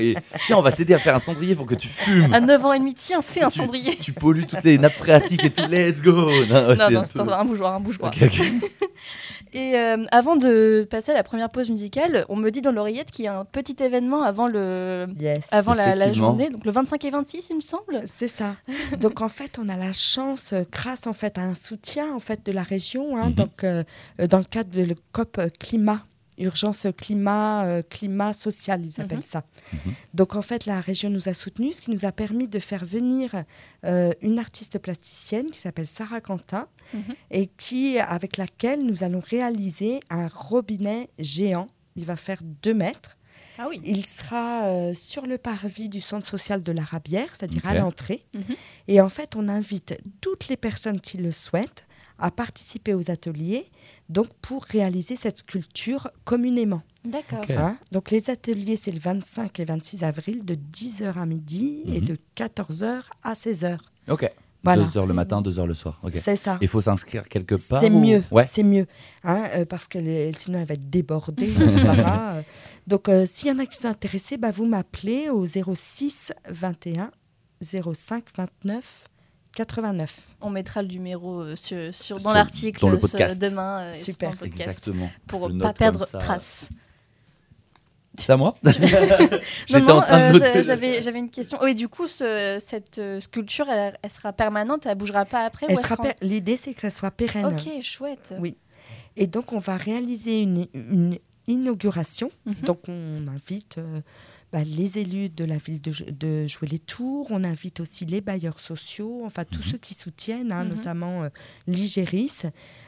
[0.46, 2.34] tiens, on va t'aider à faire un cendrier pour que tu fumes.
[2.34, 3.96] À 9 ans et demi, tiens, fais un cendrier.
[3.96, 6.12] Tu pollues toutes les nappes phréatiques et tout, let's go.
[6.12, 8.12] Non, ouais, Non, c'est un peu- bougeoir, un bougeoir.
[9.54, 13.12] Et euh, avant de passer à la première pause musicale, on me dit dans l'oreillette
[13.12, 15.48] qu'il y a un petit événement avant, le, Yes.
[15.52, 18.02] avant la, journée, donc le 25 et 26, il me semble.
[18.06, 18.56] C'est ça.
[19.00, 22.46] donc en fait, on a la chance, grâce en fait à un soutien en fait
[22.46, 23.34] de la région, hein, Mhm.
[23.34, 23.84] donc euh,
[24.20, 26.02] euh, dans le cadre de le COP euh, climat,
[26.40, 29.24] urgence climat, euh, climat social, ils appellent Mhm.
[29.24, 29.44] ça.
[29.74, 29.80] Mhm.
[30.14, 32.86] Donc en fait, la région nous a soutenus, ce qui nous a permis de faire
[32.86, 33.32] venir
[33.86, 37.02] euh, une artiste plasticienne qui s'appelle Sarah Quentin Mhm.
[37.32, 41.70] et qui, avec laquelle nous allons réaliser un robinet géant.
[41.96, 43.18] Il va faire deux mètres.
[43.62, 43.82] Ah oui.
[43.84, 48.26] Il sera euh, sur le parvis du centre social de la Rabière, c'est-à-dire à l'entrée.
[48.88, 51.86] Et en fait, on invite toutes les personnes qui le souhaitent
[52.20, 53.66] à participer aux ateliers,
[54.10, 56.82] donc pour réaliser cette sculpture communément.
[57.06, 57.40] D'accord.
[57.44, 57.52] Ok.
[57.52, 57.78] hein.
[57.92, 62.06] Donc les ateliers, c'est le 25 et 26 avril de 10h à midi et Mhm.
[62.06, 63.78] de 14h à 16h.
[64.10, 64.30] Ok.
[64.62, 64.84] Voilà.
[64.84, 66.02] 2 heures le matin, 2 heures le soir.
[66.04, 66.14] Ok.
[66.22, 66.58] C'est ça.
[66.62, 68.46] Il faut s'inscrire quelque part C'est ou- mieux, Ouais.
[68.46, 68.88] c'est mieux,
[69.24, 71.54] hein, euh, parce que les- sinon elle va être débordée.
[71.58, 72.42] Euh.
[72.88, 77.12] Donc euh, s'il y en a qui sont intéressés, bah, vous m'appelez au 06 21
[77.62, 79.06] 05 29
[79.64, 80.30] 89.
[80.40, 83.42] On mettra le numéro sur, sur- dans l'article dans le ce- podcast.
[83.42, 84.30] demain euh, Super.
[84.30, 85.10] dans le podcast, Exactement.
[85.28, 86.70] pour ne pas perdre trace.
[88.18, 91.58] C'est à moi J'étais non, en train euh, de j'avais j'avais une question.
[91.62, 95.66] Oui, du coup, ce- cette euh, sculpture, elle, elle sera permanente, elle bougera pas après
[95.70, 97.46] Elle sera per- L'idée, c'est qu'elle soit pérenne.
[97.46, 98.34] Ok, chouette.
[98.40, 98.56] Oui.
[99.18, 101.18] Et donc, on va réaliser une, une
[101.48, 102.32] inauguration.
[102.46, 102.54] Mhm.
[102.64, 104.02] Donc, on invite euh,
[104.52, 107.28] bah, les élus de la ville de, de jouer les tours.
[107.30, 109.72] On invite aussi les bailleurs sociaux, enfin tous Mhm.
[109.72, 110.70] ceux qui soutiennent, hein, Mhm.
[110.76, 111.30] notamment euh,
[111.68, 112.42] l'IGERIS,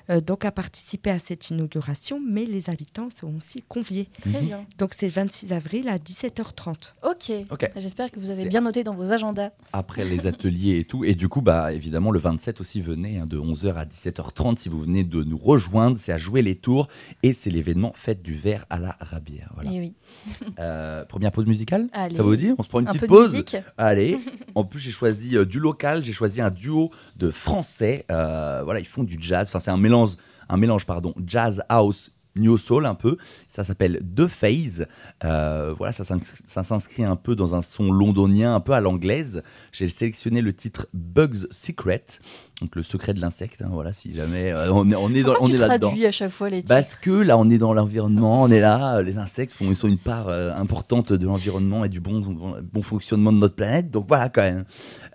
[0.09, 2.19] donc à participer à cette inauguration.
[2.25, 4.07] Mais les habitants seront aussi conviés.
[4.21, 4.45] Très Mhm.
[4.45, 4.65] bien.
[4.77, 6.93] Donc, c'est le 26 avril à 17h30.
[7.03, 7.31] Ok.
[7.49, 7.69] Ok.
[7.77, 9.49] J'espère que vous avez bien noté dans vos agendas.
[9.73, 11.03] Après les ateliers et tout.
[11.05, 14.69] Et du coup, bah, évidemment, le 27 aussi, venez hein, de 11h à 17h30 si
[14.69, 15.97] vous venez de nous rejoindre.
[15.99, 16.87] C'est à jouer les tours
[17.23, 19.51] et c'est l'événement Fête du verre à la Rabière.
[19.55, 19.71] Voilà.
[19.71, 19.93] Et oui.
[20.59, 21.87] Euh, première pause musicale?
[21.93, 22.15] Allez.
[22.15, 22.51] Ça vous dit?
[22.57, 23.31] On se prend une Un petite peu de pause?
[23.31, 23.57] musique.
[23.77, 24.17] Allez,
[24.55, 28.05] en plus j'ai choisi euh, du local, j'ai choisi un duo de français.
[28.11, 29.47] Euh, voilà, ils font du jazz.
[29.47, 29.90] Enfin, c'est un mélange,
[30.49, 32.11] un mélange pardon, jazz house.
[32.37, 33.17] New Soul un peu,
[33.49, 34.87] ça s'appelle The Phase.
[35.25, 38.79] Euh, voilà, ça s'ins- ça s'inscrit un peu dans un son londonien, un peu à
[38.79, 39.43] l'anglaise.
[39.73, 42.05] J'ai sélectionné le titre Bugs Secret,
[42.61, 43.61] donc le secret de l'insecte.
[43.63, 46.31] hein, voilà, si jamais euh, on est, on est, dans- on tu est à chaque
[46.31, 49.17] fois les titres Parce que là, on est dans l'environnement, on est là, euh, les
[49.17, 52.21] insectes font, ils sont une part euh, importante de l'environnement et du bon,
[52.71, 53.89] bon fonctionnement de notre planète.
[53.89, 54.63] Donc voilà, quand même.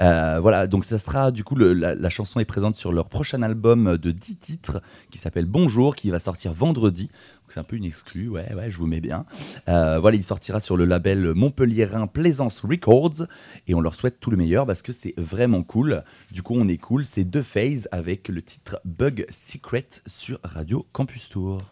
[0.00, 3.08] Euh, voilà, donc ça sera, du coup, le- la, la chanson est présente sur leur
[3.08, 7.10] prochain album de 10 titres qui s'appelle Bonjour, qui va sortir vendredi.
[7.48, 9.24] C'est un peu une exclue, ouais, ouais, je vous mets bien.
[9.68, 13.26] Euh, voilà, il sortira sur le label Montpellierin Plaisance Records
[13.68, 16.02] et on leur souhaite tout le meilleur parce que c'est vraiment cool.
[16.32, 20.86] Du coup, on est cool, c'est deux phases avec le titre Bug Secret sur Radio
[20.92, 21.62] Campus Tour.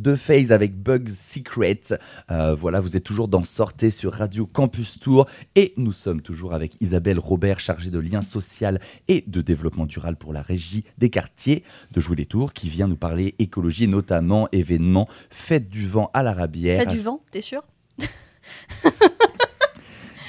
[0.00, 1.82] De Phase avec Bugs Secret.
[2.30, 6.54] Euh, voilà, vous êtes toujours dans Sortez sur Radio Campus Tour et nous sommes toujours
[6.54, 11.10] avec Isabelle Robert, chargée de lien social et de développement durable pour la régie des
[11.10, 16.10] quartiers de Jouer les Tours, qui vient nous parler écologie, notamment événements Fête du vent
[16.14, 16.78] à la Rabière.
[16.78, 17.62] Fête du vent, t'es sûr?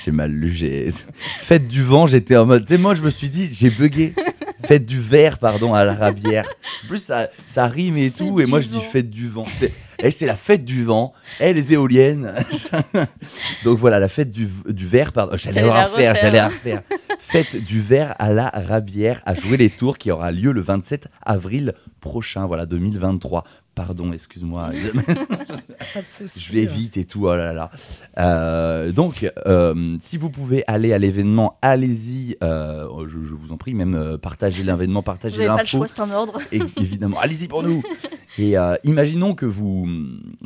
[0.04, 0.90] J'ai mal lu, j'ai.
[1.42, 2.68] Fête du vent, j'étais en mode.
[2.68, 4.16] Sais, moi, je me suis dit, j'ai bugué.
[4.72, 6.46] Fête du verre, pardon, à la rabière.
[6.86, 9.44] En plus, ça, ça rime et tout, Fête et moi, je dis fête du vent.
[9.54, 9.72] C'est
[10.04, 11.14] eh, c'est la fête du vent.
[11.40, 12.34] Eh, les éoliennes.
[13.64, 15.38] Donc voilà, la fête du, du verre, pardon.
[15.38, 16.16] J'allais la refaire, refaire.
[16.16, 16.82] j'allais la refaire.
[17.20, 21.08] Fête du verre à la Rabière à jouer les tours qui aura lieu le 27
[21.22, 23.44] avril prochain, voilà, 2023.
[23.74, 24.70] Pardon, excuse-moi.
[26.36, 27.72] Je vais vite et tout, oh là là.
[28.18, 32.36] Euh, donc, euh, si vous pouvez aller à l'événement, allez-y.
[32.44, 35.78] euh, je, je vous en prie, même partagez l'événement, partagez n'avez pas le l'info.
[35.78, 36.40] choix, c'est un ordre.
[36.52, 37.82] Et évidemment, allez-y pour nous.
[38.38, 38.56] Et
[38.86, 39.90] imaginons que vous,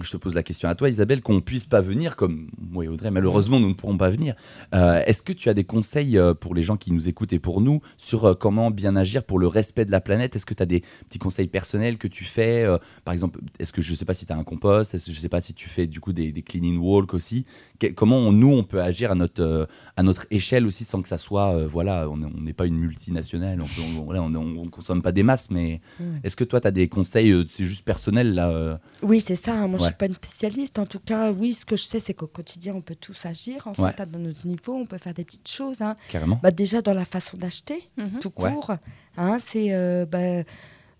[0.01, 2.88] je te pose la question à toi, Isabelle, qu'on puisse pas venir, comme moi et
[2.88, 3.11] Audrey.
[3.11, 4.33] Malheureusement, nous ne pourrons pas venir.
[4.73, 7.81] Est-ce que tu as des conseils pour les gens qui nous écoutent et pour nous
[7.97, 10.35] sur comment bien agir pour le respect de la planète?
[10.35, 12.65] Est-ce que tu as des petits conseils personnels que tu fais
[13.03, 15.19] Par exemple, est-ce que je sais pas si tu as un compost Est-ce que je
[15.19, 17.45] sais pas si tu fais du coup des, des cleaning walk aussi
[17.80, 19.65] Que- Comment on- nous on peut agir à notre euh,
[19.97, 23.62] à notre échelle aussi sans que ça soit euh, voilà, on n'est pas une multinationale,
[23.62, 25.82] on, peut- on- voilà, on, on- on consomme pas des masses, mais
[26.23, 29.36] est-ce que toi, tu as des conseils, euh, c'est juste personnel là euh, Oui, c'est
[29.36, 29.54] ça.
[29.56, 29.67] hein.
[29.67, 29.89] Moi, je Ouais.
[29.89, 30.78] suis pas une spécialiste.
[30.80, 33.67] En tout cas, oui, ce que je sais, c'est qu'au quotidien, on peut tous agir.
[33.67, 33.91] En Ouais.
[33.91, 35.82] fait, à notre niveau, on peut faire des petites choses.
[35.82, 35.95] hein.
[36.10, 38.19] carrément Bah, déjà, dans la façon d'acheter, Mhm.
[38.21, 38.51] tout Ouais.
[38.51, 38.71] court.
[39.17, 40.43] hein, c'est euh, bah,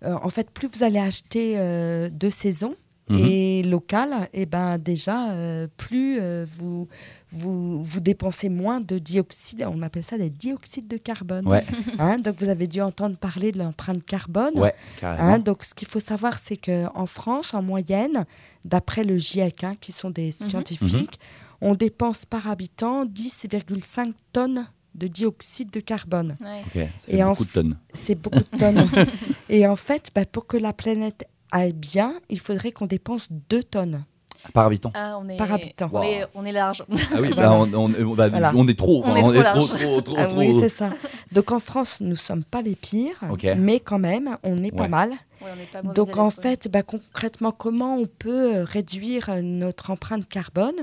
[0.04, 2.74] en fait, plus vous allez acheter euh, de saison
[3.08, 3.24] Mhm.
[3.24, 6.88] et local, et ben déjà, euh, plus euh, vous,
[7.30, 9.64] vous, vous dépensez moins de dioxyde.
[9.72, 11.46] On appelle ça des dioxydes de carbone.
[11.46, 11.64] Ouais,
[12.00, 14.58] Hein, donc, vous avez dû entendre parler de l'empreinte carbone.
[14.58, 15.34] ouais, carrément.
[15.34, 18.24] Hein, donc, ce qu'il faut savoir, c'est qu'en France, en moyenne,
[18.64, 21.20] d'après le GIEC, hein, qui sont des scientifiques,
[21.60, 26.34] on dépense par habitant 10,5 tonnes de dioxyde de carbone.
[26.40, 26.62] Ouais.
[26.66, 27.78] Ok, ça fait Et en beaucoup de tonnes.
[27.92, 28.88] C'est beaucoup de tonnes.
[29.48, 33.62] Et en fait, bah, pour que la planète aille bien, il faudrait qu'on dépense 2
[33.62, 34.04] tonnes.
[34.52, 34.92] Par habitant.
[34.94, 35.90] Ah, on est, Par habitant.
[35.92, 36.84] On, est, on est large.
[36.88, 37.48] Ah oui, Voilà.
[37.50, 38.52] bah, on, on- on- bah, Voilà.
[38.54, 39.02] on est trop.
[39.04, 39.68] On est trop trop, large.
[39.68, 40.38] trop, trop, Ah trop.
[40.38, 40.90] oui, c'est ça.
[41.32, 43.20] Donc en France, nous ne sommes pas les pires,
[43.56, 45.10] mais quand même, on est pas mal.
[45.10, 49.28] Ouais, on est pas mauvais Donc en fait, bah, concrètement, comment on peut euh, réduire
[49.30, 50.74] euh, notre empreinte carbone?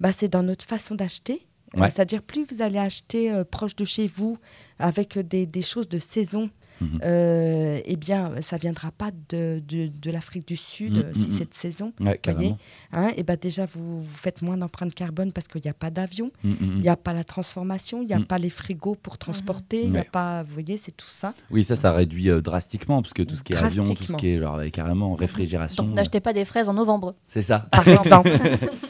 [0.00, 1.46] Bah, C'est dans notre façon d'acheter.
[1.76, 1.90] Ouais.
[1.90, 4.38] C'est-à-dire, plus vous allez acheter euh, proche de chez vous,
[4.78, 6.48] avec des, des choses de saison,
[6.80, 7.00] Mhm.
[7.04, 11.30] euh, eh bien, ça viendra pas de, de, de l'Afrique du Sud, Mhm, euh, si
[11.30, 11.36] mhm.
[11.36, 11.92] c'est de saison.
[12.00, 12.58] Ouais, carrément.
[12.92, 15.90] Hein, et ben déjà, vous, vous faites moins d'empreinte carbone parce qu'il n'y a pas
[15.90, 19.82] d'avion, il n'y a pas la transformation, il n'y a pas les frigos pour transporter,
[19.84, 20.08] il n'y a Ouais.
[20.10, 21.34] pas, vous voyez, c'est tout ça.
[21.50, 24.14] Oui, ça, ça réduit euh, drastiquement, parce que tout ce qui est avion, tout ce
[24.14, 27.14] qui est genre, carrément réfrigération, Donc n'achetez pas des fraises en novembre.
[27.28, 27.66] c'est ça.
[27.70, 28.30] Par exemple.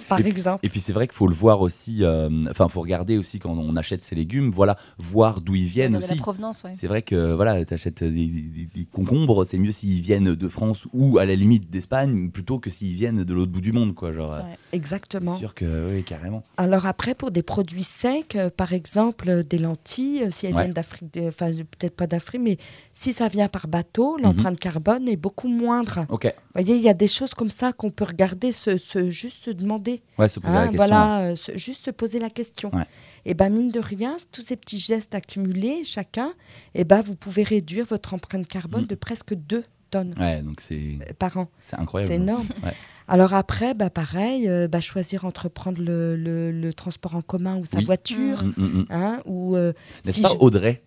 [0.09, 0.64] par Et- exemple.
[0.64, 3.38] Et puis c'est vrai qu'il faut le voir aussi, euh, enfin, il faut regarder aussi
[3.38, 6.16] quand on achète ses légumes, voilà, voir d'où ils viennent de la aussi.
[6.16, 6.72] provenance, ouais.
[6.76, 10.49] C'est vrai que voilà, tu achètes des, des- des concombres, c'est mieux s'ils viennent de
[10.49, 13.95] France ou à la limite d'Espagne plutôt que s'ils viennent de l'autre bout du monde,
[13.95, 14.12] quoi.
[14.12, 14.40] Genre, euh,
[14.73, 15.38] Exactement.
[15.38, 16.43] sûr que oui, carrément.
[16.59, 20.62] Alors après, pour des produits secs, euh, par exemple euh, des lentilles, si elles Ouais.
[20.62, 22.59] viennent d'Afrique, enfin peut-être pas d'Afrique, mais
[22.93, 24.23] si ça vient par bateau, Mhm.
[24.25, 26.05] l'empreinte carbone est beaucoup moindre.
[26.09, 29.09] Vous Ok, voyez, il y a des choses comme ça qu'on peut regarder, se, se-
[29.11, 30.77] juste se demander, ouais, se poser hein, la question.
[30.77, 32.71] voilà, se- juste se poser la question.
[32.75, 32.85] Ouais.
[33.25, 36.33] Et ben mine de rien, tous ces petits gestes accumulés, chacun,
[36.75, 40.99] et ben vous pouvez réduire votre empreinte carbone de presque 2 tonnes Ouais, donc c'est
[41.03, 41.49] euh, par an.
[41.59, 42.13] c'est incroyable.
[42.13, 42.47] C'est énorme.
[42.63, 42.73] Ouais.
[43.09, 47.57] Alors après, bah pareil, euh, bah choisir entre prendre le, le- le transport en commun
[47.59, 47.85] ou sa Oui.
[47.85, 48.87] voiture, Mm, mm, mm.
[48.91, 49.73] hein, ou euh,
[50.05, 50.83] N'est-ce si pas je- Audrey?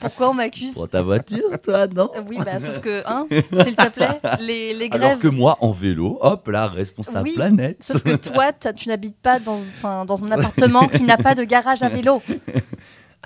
[0.00, 3.76] Pourquoi on m'accuse Pour ta voiture, toi, non Euh, Oui, bah, sauf que, hein, s'il
[3.76, 5.18] te plaît, les, les Alors grèves.
[5.18, 7.34] que moi, en vélo, hop là, responsable Oui.
[7.34, 7.82] planète.
[7.82, 11.44] Sauf que toi, tu n'habites pas dans, enfin, dans un appartement qui n'a pas de
[11.44, 12.22] garage à vélo.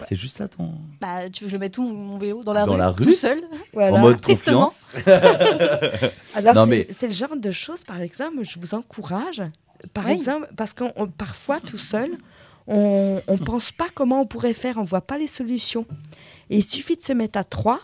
[0.01, 0.73] Ah, C'est juste ça ton.
[1.01, 3.05] Bah, tu veux que je mette tout mon vélo dans la Dans rue, la rue
[3.05, 3.41] tout seul
[3.73, 3.97] voilà.
[3.97, 4.67] en mode Tristement.
[4.67, 4.87] confiance.
[6.37, 9.43] Alors mais- c'est le genre de choses, par exemple, je vous encourage,
[9.95, 10.12] par Oui.
[10.12, 12.11] exemple, parce qu'on on- parfois tout seul,
[12.68, 15.87] on ne pense pas comment on pourrait faire, on voit pas les solutions.
[16.50, 17.81] Et il suffit de se mettre à trois.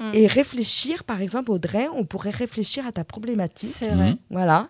[0.00, 0.10] Mm.
[0.14, 3.74] Et réfléchir, par exemple, Audrey, on pourrait réfléchir à ta problématique.
[3.74, 4.10] C'est vrai.
[4.10, 4.16] Mhm.
[4.30, 4.68] Voilà.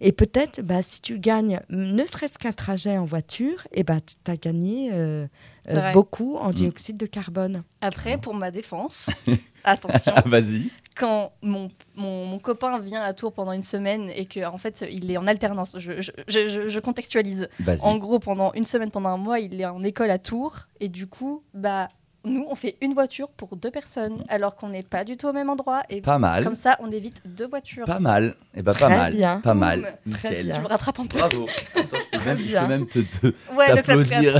[0.00, 4.30] Et peut-être, bah, si tu gagnes ne serait-ce qu'un trajet en voiture, et bah, tu
[4.30, 5.26] as gagné euh,
[5.70, 7.62] euh, beaucoup en dioxyde de carbone.
[7.80, 9.10] Après, pour ma défense,
[9.64, 10.70] attention, Ah, Vas-y.
[10.96, 14.84] Quand mon, mon, mon copain vient à Tours pendant une semaine et que en fait
[14.90, 17.48] il est en alternance, je, je, je- je- contextualise.
[17.82, 20.88] En gros, pendant une semaine, pendant un mois, il est en école à Tours et
[20.88, 21.88] du coup, bah
[22.24, 25.32] nous, on fait une voiture pour deux personnes, alors qu'on n'est pas du tout au
[25.32, 25.82] même endroit.
[25.90, 26.44] Et Pas mal.
[26.44, 27.84] comme ça, on évite deux voitures.
[27.84, 28.36] Pas mal.
[28.54, 29.12] Et bah, Très pas mal.
[29.12, 29.40] bien.
[29.40, 29.98] Pas mal.
[30.06, 30.14] Boum.
[30.14, 30.44] Très Nickel.
[30.46, 30.54] bien.
[30.54, 31.18] Je me rattrape un peu.
[31.18, 31.48] Bravo.
[31.74, 32.66] Attends, je peux même, je peux bien.
[32.68, 33.84] même te, te- Ouais, le clap clap.
[33.84, 34.34] t'applaudir.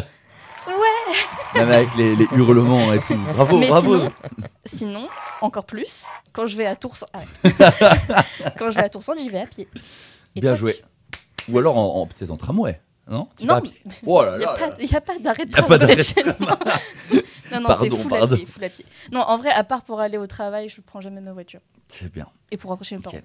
[0.68, 0.72] Ouais.
[1.54, 3.16] Même avec les, les hurlements et tout.
[3.34, 3.94] Bravo, Mais bravo.
[3.94, 4.10] sinon,
[4.64, 5.08] sinon,
[5.40, 7.28] encore plus, quand je vais à Tours, arrête.
[8.58, 9.68] quand je vais à Tours, j'y vais à pied.
[10.34, 10.60] Et Bien toc.
[10.60, 10.76] joué.
[11.48, 12.80] Ou alors en, en- peut-être en tramway.
[13.10, 13.28] Non?
[13.36, 13.74] Tu Non, pied
[14.06, 16.58] Oh il n'y a, pas- a d'arrêt de travail chez moi.
[17.52, 18.34] Non, non, c'est pardon.
[18.34, 18.86] à pied, full à pied.
[19.10, 21.60] Non, en vrai, à part pour aller au travail, je ne prends jamais ma voiture.
[21.86, 22.26] C'est bien.
[22.50, 23.18] Et pour rentrer chez mes parents.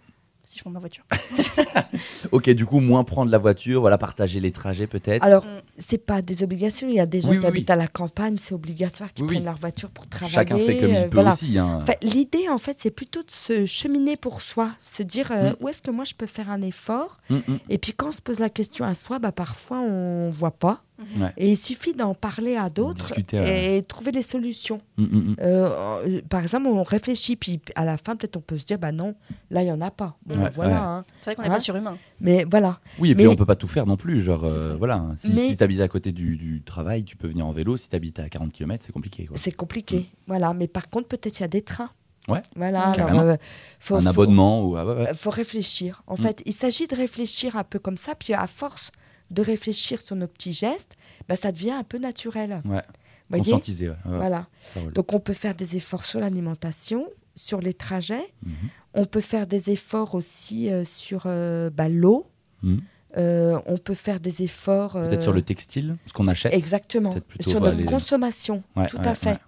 [0.48, 1.04] Si je prends ma voiture.
[2.32, 5.24] Ok, du coup, moins prendre la voiture, voilà, partager les trajets peut-être.
[5.24, 5.62] Alors, Mm.
[5.78, 6.88] c'est pas des obligations.
[6.90, 7.74] Il y a des gens Oui, qui oui, habitent oui.
[7.74, 9.36] à la campagne, c'est obligatoire qu'ils Oui, oui.
[9.36, 10.34] prennent leur voiture pour travailler.
[10.36, 11.34] Chacun fait comme il euh, peut voilà.
[11.34, 11.58] aussi.
[11.58, 11.80] hein.
[11.82, 15.56] Enfin, L'idée, en fait, c'est plutôt de se cheminer pour soi, se dire euh, Mm.
[15.62, 17.18] où est-ce que moi je peux faire un effort?
[17.30, 17.58] Mm, mm.
[17.70, 20.82] Et puis quand on se pose la question à soi, bah, parfois on voit pas.
[21.20, 21.32] Ouais.
[21.38, 23.82] Et il suffit d'en parler à d'autres et ouais.
[23.84, 24.82] trouver des solutions.
[24.98, 25.36] Mm, mm, mm.
[25.42, 25.70] Euh,
[26.08, 28.92] euh, par exemple, on réfléchit, puis à la fin, peut-être on peut se dire, bah
[28.92, 29.14] non,
[29.52, 30.18] là, il n'y en a pas.
[30.26, 30.72] Bon, Ouais, voilà.
[30.72, 30.78] ouais.
[30.78, 31.06] hein.
[31.20, 31.98] C'est vrai qu'on n'est Hein pas surhumain.
[32.20, 32.80] Mais voilà.
[33.00, 34.22] Oui, et puis Mais- on peut pas tout faire non plus.
[34.22, 35.06] Genre, euh, voilà.
[35.18, 37.78] Si, Mais- si tu habites à côté du, du travail, tu peux venir en vélo.
[37.78, 39.30] Si tu habites à 40 km, c'est compliqué.
[39.36, 40.10] C'est compliqué.
[40.26, 40.54] Voilà.
[40.54, 41.92] Mais par contre, peut-être il y a des trains.
[42.28, 42.42] Ouais.
[42.56, 42.82] Voilà.
[42.90, 43.36] Alors, euh,
[43.80, 44.76] faut- Un faut- abonnement ou.
[44.76, 45.14] ah, ouais, ouais.
[45.16, 46.04] Faut réfléchir.
[46.08, 48.92] En fait, il s'agit de réfléchir un peu comme ça, puis à force
[49.32, 50.96] de réfléchir sur nos petits gestes,
[51.28, 52.62] bah, ça devient un peu naturel.
[52.66, 52.82] Ouais.
[53.30, 53.90] Voyez Conscientiser.
[53.90, 54.48] ouais, ouais, Voilà.
[54.96, 58.34] Donc on peut faire des efforts sur l'alimentation, sur les trajets.
[58.46, 58.54] Mhm.
[58.94, 62.28] On peut faire des efforts aussi euh, sur euh, bah, l'eau.
[62.64, 62.82] Mhm.
[63.18, 64.94] Euh, on peut faire des efforts.
[64.94, 66.54] Peut-être sur le textile, ce qu'on achète.
[66.54, 67.14] Exactement.
[67.42, 68.64] Sur bah, notre les- consommation.
[68.76, 69.40] Ouais, tout à fait.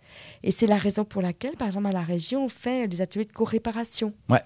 [0.44, 3.26] Et c'est la raison pour laquelle, par exemple, à la région, on fait des ateliers
[3.26, 4.14] de co-réparation.
[4.30, 4.42] Ouais.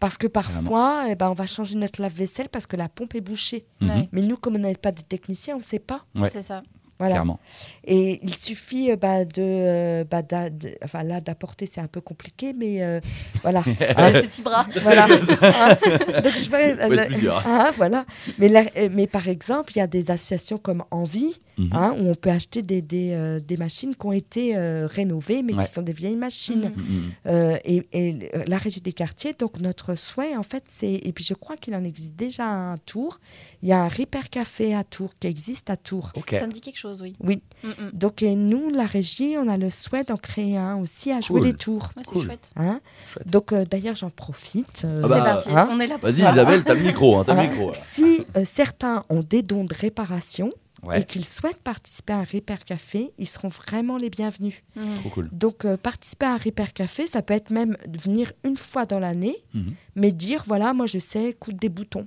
[0.00, 3.20] Parce que parfois, eh ben, on va changer notre lave-vaisselle parce que la pompe est
[3.20, 3.66] bouchée.
[3.82, 4.08] Ouais.
[4.12, 6.06] Mais nous, comme on n'est pas des techniciens, on ne sait pas.
[6.14, 6.30] Ouais.
[6.32, 6.62] C'est ça.
[7.00, 7.14] Voilà.
[7.14, 7.40] Clairement.
[7.84, 12.00] Et il suffit euh, bah, de, euh, bah, de- enfin là d'apporter, c'est un peu
[12.02, 13.00] compliqué, mais euh,
[13.42, 13.64] voilà.
[13.96, 14.66] Avec ses petits bras.
[14.82, 15.06] voilà.
[16.22, 16.76] Donc je vais,
[17.46, 18.04] hein, voilà.
[18.38, 21.70] Mais, la- mais par exemple, il y a des associations comme Envie, Mhm.
[21.74, 25.42] hein, où on peut acheter des, des, euh, des machines qui ont été euh, rénovées,
[25.42, 25.64] mais Ouais.
[25.66, 26.72] qui sont des vieilles machines.
[26.74, 26.84] Mhm.
[26.84, 27.10] Mhm.
[27.26, 31.22] Euh, et, et la régie des quartiers, donc notre souhait, en fait, c'est, et puis
[31.24, 33.20] je crois qu'il en existe déjà un à Tours,
[33.62, 36.12] il y a un Repair Café à Tours, qui existe à Tours.
[36.30, 37.14] Ça me dit quelque chose, oui.
[37.20, 37.42] Oui.
[37.62, 37.90] Mm, mm.
[37.92, 41.40] Donc et nous, la régie, on a le souhait d'en créer un aussi à jouer
[41.40, 41.48] Cool.
[41.48, 41.90] les tours.
[41.96, 42.24] Ouais, c'est Cool.
[42.24, 42.50] chouette.
[42.56, 42.80] Hein
[43.12, 43.28] Chouette.
[43.28, 44.82] Donc euh, d'ailleurs, j'en profite.
[44.84, 45.50] euh, Ah bah, c'est parti.
[45.50, 45.68] hein.
[45.72, 46.20] On est là pour Vas-y.
[46.30, 47.18] Isabelle, t'as le micro.
[47.18, 47.70] Hein, t'as le hein, micro.
[47.72, 50.50] si euh, certains ont des dons de réparation
[50.96, 54.62] et qu'ils souhaitent participer à un Repair Café, ils seront vraiment les bienvenus.
[55.00, 55.28] Trop cool.
[55.30, 58.98] Donc euh, participer à un Repair Café, ça peut être même venir une fois dans
[58.98, 59.74] l'année, Mhm.
[59.96, 62.06] mais dire voilà, moi je sais coudre des boutons.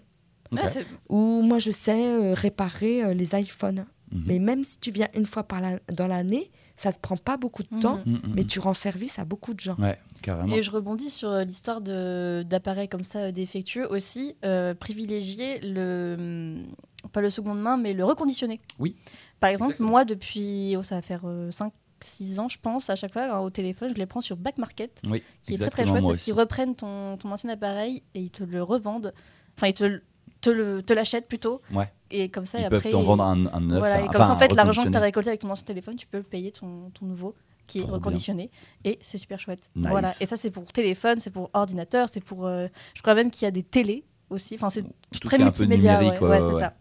[0.54, 0.62] Ok.
[0.64, 3.86] Ouais, c'est- Ou moi je sais euh, réparer euh, les iPhones.
[4.12, 4.24] Mhm.
[4.28, 7.18] Mais même si tu viens une fois par la- dans l'année, ça ne te prend
[7.18, 7.80] pas beaucoup de Mhm.
[7.82, 8.34] temps, Mhm, mhm.
[8.36, 9.76] mais tu rends service à beaucoup de gens.
[9.78, 10.54] Ouais, carrément.
[10.54, 15.60] Et je rebondis sur euh, l'histoire de- d'appareils comme ça euh, défectueux aussi, euh, privilégier
[15.62, 16.66] le, hum,
[17.12, 18.62] pas le seconde main, mais le reconditionné.
[18.80, 18.96] Oui.
[19.40, 19.90] Par exemple, Exactement.
[19.90, 23.50] moi, depuis, oh, ça va faire 5-6 ans, je pense, à chaque fois, hein, au
[23.50, 26.34] téléphone, je les prends sur Back Market, Oui, qui est très très chouette parce qu'ils
[26.34, 29.14] reprennent ton, ton ancien appareil et ils te le revendent.
[29.58, 30.04] Enfin, ils te, le-
[30.44, 31.62] te, le- te l'achètent plutôt.
[31.74, 31.92] Ouais.
[32.12, 32.92] Et comme ça, Ils et peuvent après.
[32.92, 33.80] t'en vendre un, un neuf.
[33.80, 35.66] Voilà, et enfin, comme ça, en fait, l'argent que tu as récolté avec ton ancien
[35.66, 37.34] téléphone, tu peux le payer ton, ton nouveau,
[37.66, 37.98] qui est Trop bien.
[37.98, 38.52] reconditionné.
[38.86, 39.70] Et c'est super chouette.
[39.76, 39.88] Nice.
[39.90, 40.12] Voilà.
[40.22, 42.46] Et ça, c'est pour téléphone, c'est pour ordinateur, c'est pour.
[42.46, 44.54] euh, je crois même qu'il y a des télés aussi.
[44.56, 46.00] Enfin, c'est Tout très multimédia.
[46.00, 46.74] ouais, ouais, ouais, ouais, c'est ça.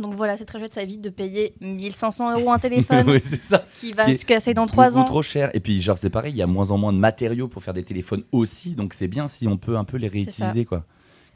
[0.00, 0.72] Donc voilà, c'est très chouette.
[0.72, 3.64] Ça évite de payer 1500 euros un téléphone oui, c'est ça.
[3.74, 5.04] qui va Qui se casser dans 3 Beaucoup ans.
[5.04, 5.50] trop cher.
[5.54, 7.74] Et puis, genre, c'est pareil, il y a moins en moins de matériaux pour faire
[7.74, 8.74] des téléphones aussi.
[8.74, 10.84] Donc, c'est bien si on peut un peu les réutiliser, quoi.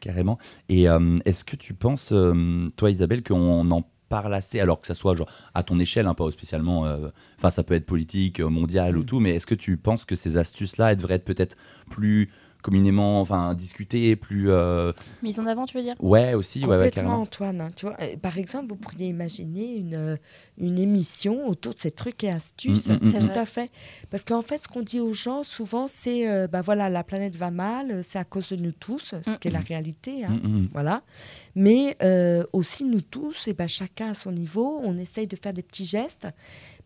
[0.00, 0.38] Carrément.
[0.68, 4.86] Et euh, est-ce que tu penses, euh, toi, Isabelle, qu'on en parle assez, alors que
[4.86, 6.86] ça soit genre à ton échelle, hein, pas spécialement.
[6.86, 9.06] euh, Enfin, ça peut être politique, mondial ou Mm.
[9.06, 11.56] tout, mais est-ce que tu penses que ces astuces-là, elles devraient être peut-être
[11.90, 12.30] plus
[12.64, 14.50] communément, enfin, discutées, plus.
[14.50, 14.90] euh,
[15.22, 15.94] Mise en avant, tu veux dire?
[16.00, 17.20] Ouais, aussi, ouais, ouais, Complètement, carrément.
[17.22, 17.60] Antoine.
[17.60, 20.16] hein, tu vois, Euh, par exemple, vous pourriez imaginer une, euh,
[20.56, 22.88] une émission autour de ces trucs et astuces.
[22.88, 23.38] Mm, mm, mm, C'est Tout vrai.
[23.38, 23.70] à fait.
[24.10, 27.36] Parce qu'en fait, ce qu'on dit aux gens, souvent, c'est euh, bah voilà, la planète
[27.36, 29.36] va mal, c'est à cause de nous tous, ce Mm.
[29.38, 30.24] qui est la réalité.
[30.24, 31.02] hein, Mm, mm, Voilà.
[31.56, 35.52] Mais euh, aussi, nous tous, et ben, chacun à son niveau, on essaye de faire
[35.52, 36.26] des petits gestes.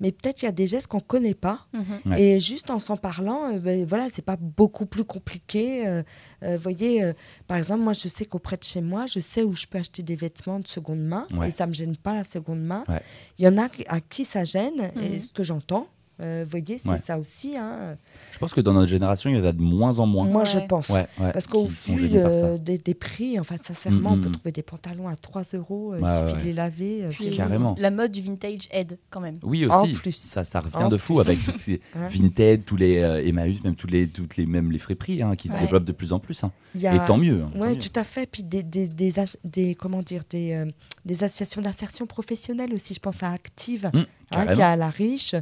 [0.00, 1.66] Mais peut-être il y a des gestes qu'on ne connaît pas.
[1.72, 2.12] Mhm.
[2.12, 2.22] Ouais.
[2.22, 5.86] Et juste en s'en parlant, euh, ben, voilà, c'est pas beaucoup plus compliqué.
[5.86, 6.02] euh,
[6.42, 7.12] euh, vous voyez, euh,
[7.46, 10.02] par exemple, moi, je sais qu'auprès de chez moi, je sais où je peux acheter
[10.02, 11.26] des vêtements de seconde main.
[11.34, 11.48] Ouais.
[11.48, 12.84] Et ça me gêne pas la seconde main.
[12.88, 13.00] Ouais.
[13.38, 15.20] Il y en a qui- à qui ça gêne, et Mhm.
[15.20, 15.88] ce que j'entends.
[16.20, 16.98] Euh, vous voyez, c'est Ouais.
[16.98, 17.56] ça aussi.
[17.56, 17.96] hein.
[18.32, 20.26] Je pense que dans notre génération, il y en a de moins en moins.
[20.26, 20.88] Moi, je pense.
[20.88, 24.28] Ouais, ouais, Parce qu'au vu euh, des, des prix, en fait, sincèrement, Mm, on peut
[24.28, 24.32] mm.
[24.32, 25.94] trouver des pantalons à 3 euros.
[25.94, 26.40] euh, il suffit ouais.
[26.40, 27.06] de les laver.
[27.10, 27.76] Puis, c'est Carrément.
[27.78, 29.38] La mode du vintage aide quand même.
[29.42, 29.92] Oui En aussi.
[29.92, 30.12] plus.
[30.16, 31.20] Ça, ça revient En de fou plus.
[31.20, 31.80] avec tous ces.
[31.94, 35.48] Vinted, tous les euh, Emmaüs, même tous les, toutes les, même les friperies hein, qui
[35.48, 36.42] se développent de plus en plus.
[36.44, 36.50] hein.
[36.84, 37.42] A- Et tant mieux.
[37.42, 38.26] hein, Oui, tout à fait.
[38.30, 40.66] Puis des, des, des, as- des- comment dire, des, euh,
[41.04, 42.94] des associations d'insertion professionnelle aussi.
[42.94, 43.90] Je pense à Active,
[44.30, 44.52] carrément.
[44.54, 45.34] qui est à La Riche.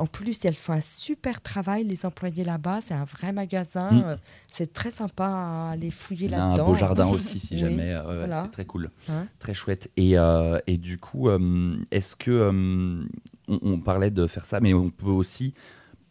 [0.00, 2.80] En plus, elles font un super travail, les employés là-bas.
[2.80, 3.88] C'est un vrai magasin.
[3.90, 4.02] Hum.
[4.06, 4.16] Euh,
[4.50, 6.66] C'est très sympa à aller fouiller Il a un là-dedans.
[6.66, 7.92] beau jardin aussi, si Oui, jamais.
[7.94, 8.42] euh, voilà.
[8.44, 8.90] C'est très cool.
[9.08, 9.26] Hein.
[9.38, 9.90] Très chouette.
[9.96, 12.30] Et, euh, et du coup, euh, est-ce que.
[12.30, 13.04] euh,
[13.48, 15.54] on, on parlait de faire ça, mais on peut aussi,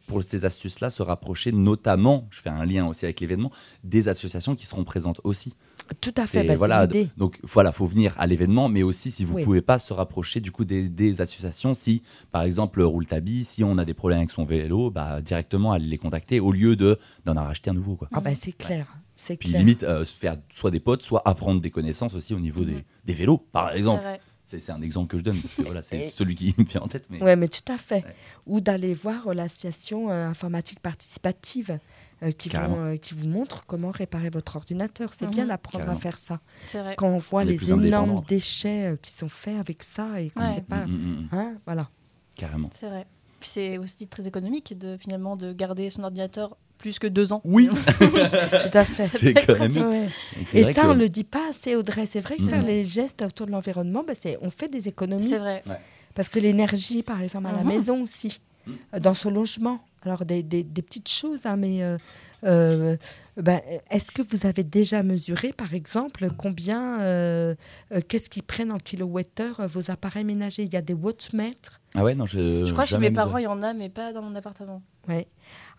[0.08, 3.52] pour ces astuces-là, se rapprocher, notamment, je fais un lien aussi avec l'événement,
[3.84, 5.56] des associations qui seront présentes aussi.
[6.02, 6.44] Tout à fait.
[6.44, 6.88] Bah, voilà,
[7.18, 9.44] donc voilà, faut venir à l'événement, mais aussi si vous Oui.
[9.44, 13.78] pouvez pas se rapprocher du coup des, des associations, si par exemple Rouletabi, si on
[13.78, 17.34] a des problèmes avec son vélo, bah directement aller les contacter au lieu de d'en
[17.34, 18.08] racheter un nouveau quoi.
[18.14, 18.88] Ah, bah, c'est clair.
[19.16, 19.60] C'est Puis clair.
[19.60, 22.86] limite euh, se faire soit des potes, soit apprendre des connaissances aussi au niveau des,
[23.06, 24.04] des vélos, par exemple.
[24.44, 26.82] C'est un exemple que je donne parce que voilà, c'est Et- celui qui me vient
[26.82, 27.06] en tête.
[27.12, 27.98] Mais Oui, mais tout à fait.
[28.06, 28.16] Ouais.
[28.48, 31.78] Ou d'aller voir l'association euh, informatique participative
[32.38, 35.14] qui, vont, euh, qui vous montre comment réparer votre ordinateur.
[35.14, 35.50] C'est bien Mhm.
[35.50, 36.40] d'apprendre à faire ça.
[36.68, 36.96] C'est vrai.
[36.98, 40.44] Quand on voit On les énormes déchets euh, qui sont faits avec ça et qu'on
[40.44, 40.56] ne Ouais.
[40.56, 40.86] sait pas.
[40.86, 41.90] Mm, mm, mm, Hein, voilà.
[42.36, 42.70] carrément.
[42.78, 43.06] C'est vrai.
[43.40, 47.42] Puis c'est aussi très économique de finalement de garder son ordinateur plus que deux ans.
[47.46, 49.08] Oui, Tout à fait.
[49.08, 49.34] c'est.
[49.36, 50.10] Ouais.
[50.46, 52.06] c'est Et ça, que- on ne le dit pas assez, Audrey.
[52.06, 55.30] C'est vrai que faire les gestes autour de l'environnement, bah, c'est- on fait des économies.
[55.30, 55.64] C'est vrai.
[56.16, 57.68] Parce que l'énergie, par exemple, à la Mhm.
[57.68, 58.42] maison aussi,
[58.94, 59.80] euh, dans son logement.
[60.04, 61.97] Alors, des, des- des petites choses, hein, mais euh,
[62.45, 62.95] euh,
[63.36, 63.60] ben,
[63.91, 67.54] est-ce que vous avez déjà mesuré, par exemple, combien, euh,
[67.93, 70.64] euh, qu'est-ce qu'ils prennent en kilowattheure vos appareils ménagers?
[70.64, 71.82] Il y a des wattmètres.
[71.95, 72.66] Ah ouais, non, je.
[72.66, 74.82] Je crois que chez mes parents, il y en a, mais pas dans mon appartement.
[75.08, 75.28] Ouais.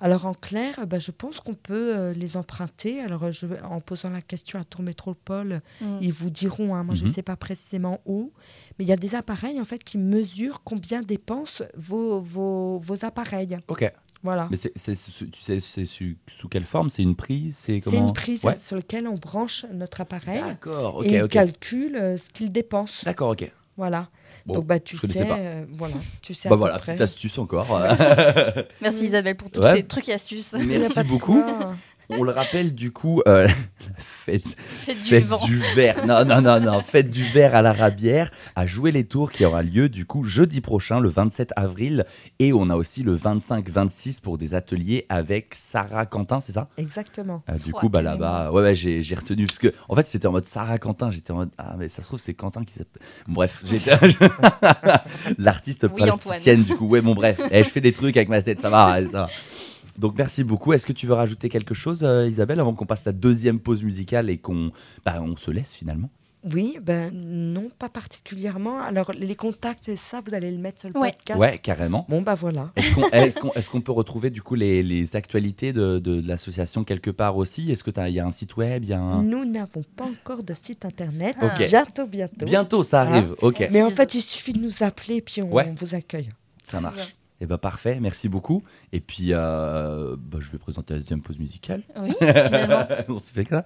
[0.00, 3.00] Alors, en clair, ben, je pense qu'on peut euh, les emprunter.
[3.00, 5.98] Alors, je, en posant la question à Tour Métropole, Mm.
[6.02, 8.32] ils vous diront, hein, moi je ne sais pas précisément où,
[8.78, 13.04] mais il y a des appareils en fait qui mesurent combien dépensent vos, vos, vos
[13.04, 13.56] appareils.
[13.68, 13.90] Ok.
[14.22, 14.48] Voilà.
[14.50, 16.90] Mais c'est, c'est- c'est- tu sais, c'est sous, sous quelle forme?
[16.90, 17.56] C'est une prise?
[17.56, 18.58] C'est comment une prise Ouais.
[18.58, 23.02] sur laquelle on branche notre appareil D'accord, ok, et il calcule euh, ce qu'il dépense.
[23.04, 23.50] D'accord, ok.
[23.78, 24.08] Voilà.
[24.44, 25.38] Bon, Donc bah tu sais, pas.
[25.38, 26.48] euh, voilà, tu sais.
[26.48, 26.92] à Bah peu voilà, près.
[26.92, 27.66] petite astuce encore.
[28.82, 29.76] Merci Isabelle pour tous Ouais.
[29.76, 30.52] ces trucs et astuces.
[30.52, 31.42] Merci beaucoup.
[32.18, 33.46] On le rappelle du coup, euh,
[33.86, 35.44] la fête, Faites du fête vent.
[35.44, 36.06] du verre.
[36.06, 36.80] Non, non, non, non.
[36.82, 40.22] Fête du verre à la Rabière à jouer les tours qui aura lieu du coup
[40.24, 42.04] jeudi prochain, le 27 avril.
[42.38, 46.68] Et on a aussi le 25-26 pour des ateliers avec Sarah Quentin, c'est ça?
[46.76, 47.42] Exactement.
[47.48, 50.26] Euh, Du coup, bah là-bas, ouais, ouais, j'ai j'ai retenu parce que en fait c'était
[50.26, 51.10] en mode Sarah Quentin.
[51.10, 53.02] J'étais en mode ah mais ça se trouve c'est Quentin qui s'appelle.
[53.28, 53.92] Bref, j'étais
[55.38, 56.86] l'artiste Oui, plasticienne du coup.
[56.86, 59.28] Ouais, bon bref, Eh, je fais des trucs avec ma tête, ça va, ça va.
[60.00, 60.72] Donc merci beaucoup.
[60.72, 63.60] Est-ce que tu veux rajouter quelque chose, euh, Isabelle, avant qu'on passe à la deuxième
[63.60, 64.72] pause musicale et qu'on
[65.04, 66.10] bah, on se laisse finalement?
[66.54, 68.80] Oui, ben non, pas particulièrement.
[68.80, 71.10] Alors les contacts, c'est ça, vous allez le mettre sur le Ouais.
[71.10, 71.38] podcast?
[71.38, 72.06] Ouais, carrément.
[72.08, 72.72] Bon bah voilà.
[72.76, 72.94] Est-ce
[73.38, 77.10] qu'on est est peut retrouver du coup les, les actualités de, de, de l'association quelque
[77.10, 77.70] part aussi?
[77.70, 79.22] Est-ce que il y a un site web, y a un...
[79.22, 81.36] Nous n'avons pas encore de site internet.
[81.42, 81.58] Ok.
[81.68, 82.46] Bientôt, bientôt.
[82.46, 83.34] Bientôt, ça arrive.
[83.42, 83.68] Ok.
[83.70, 85.68] Mais en fait, il suffit de nous appeler puis on, Ouais.
[85.70, 86.30] on vous accueille.
[86.62, 87.14] Ça marche.
[87.40, 87.44] Bien.
[87.44, 88.62] Et bah parfait, merci beaucoup.
[88.92, 91.82] Et puis, euh, bah, je vais présenter la deuxième pause musicale.
[92.00, 92.86] Oui, finalement.
[93.08, 93.64] On se fait ça.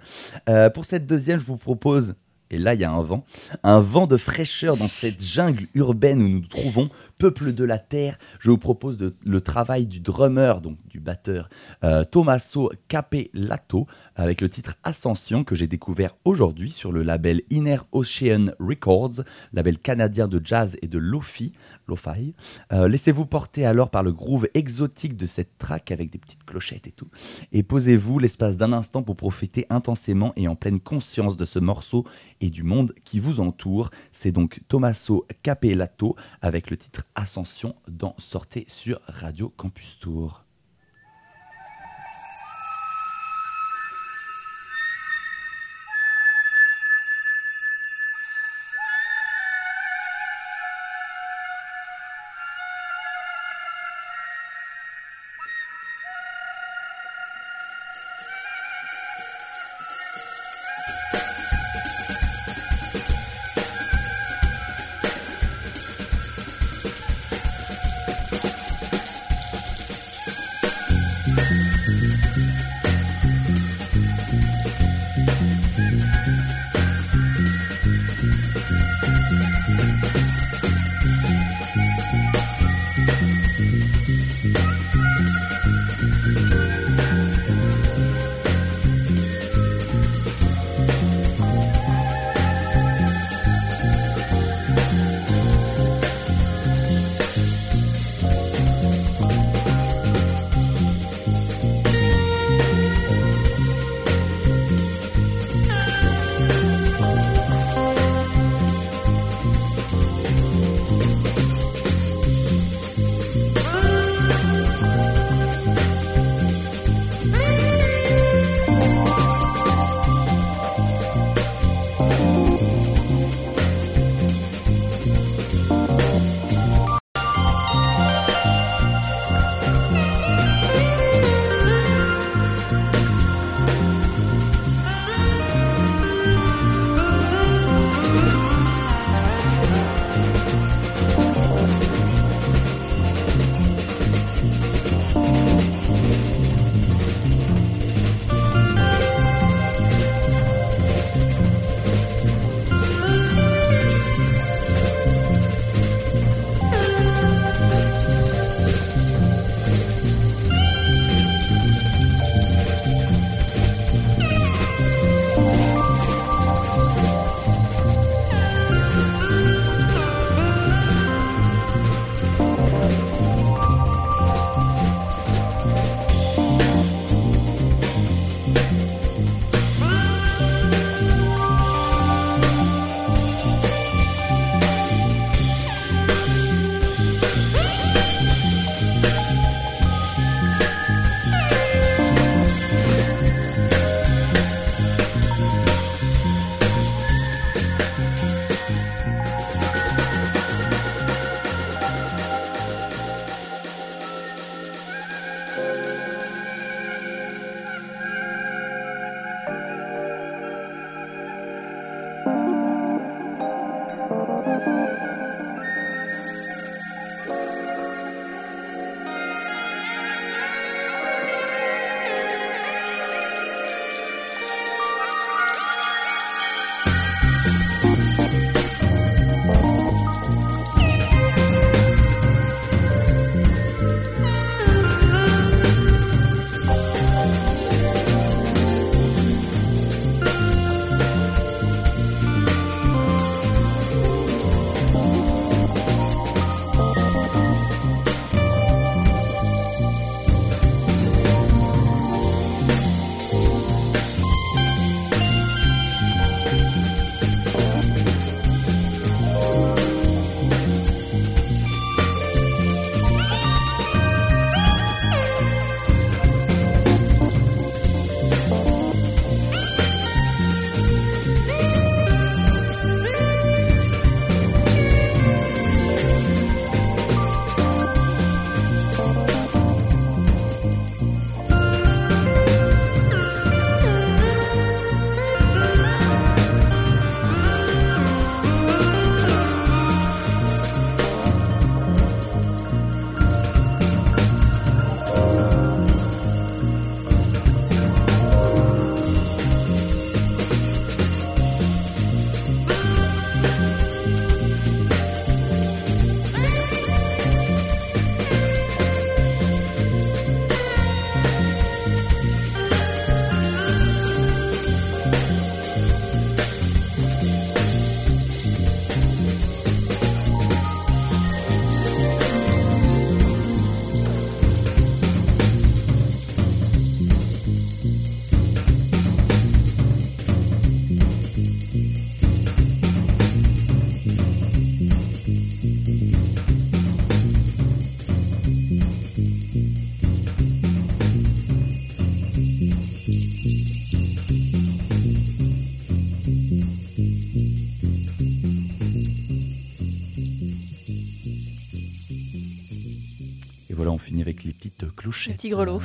[0.49, 2.17] Euh, pour cette deuxième, je vous propose,
[2.51, 3.25] et là il y a un vent,
[3.63, 7.79] un vent de fraîcheur dans cette jungle urbaine où nous nous trouvons, peuple de la
[7.79, 8.19] terre.
[8.39, 11.49] Je vous propose le travail du drummer, donc du batteur,
[11.83, 17.79] euh, Tommaso Capellato, avec le titre Ascension que j'ai découvert aujourd'hui sur le label Inner
[17.93, 21.53] Ocean Records, label canadien de jazz et de lofi.
[21.87, 22.35] Lo-fi.
[22.73, 26.87] Euh, Laissez-vous porter alors par le groove exotique de cette track avec des petites clochettes
[26.87, 27.09] et tout.
[27.53, 32.05] Et posez-vous l'espace d'un instant pour profiter intensément et en pleine conscience de ce morceau
[32.41, 33.91] et du monde qui vous entoure.
[34.13, 40.44] C'est donc Tommaso Capellato avec le titre Ascension dans Sortez sur Radio Campus Tour.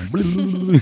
[0.11, 0.79] Blablabla.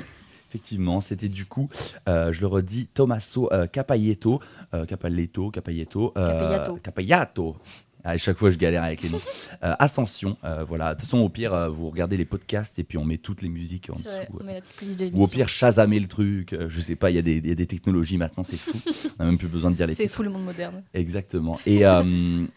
[0.49, 1.69] Effectivement, c'était du coup,
[2.07, 4.39] euh, je le redis, Tommaso euh, Capaietto,
[4.73, 7.57] euh, Capalletto, Capaietto, euh, Capaiato.
[8.05, 9.19] À chaque fois, je galère avec les noms.
[9.63, 10.93] Euh, Ascension, voilà.
[10.93, 13.49] De toute façon, au pire, vous regardez les podcasts et puis on met toutes les
[13.49, 14.39] musiques en vrai, dessous.
[14.39, 16.55] on met la petite playlist de Ou au pire, chasamer le truc.
[16.69, 18.77] je sais pas, il y, a des- il y a des technologies maintenant, c'est fou.
[19.19, 20.83] on n'a même plus besoin de dire les C'est fou le monde moderne.
[20.93, 21.59] Exactement.
[21.65, 21.81] Et,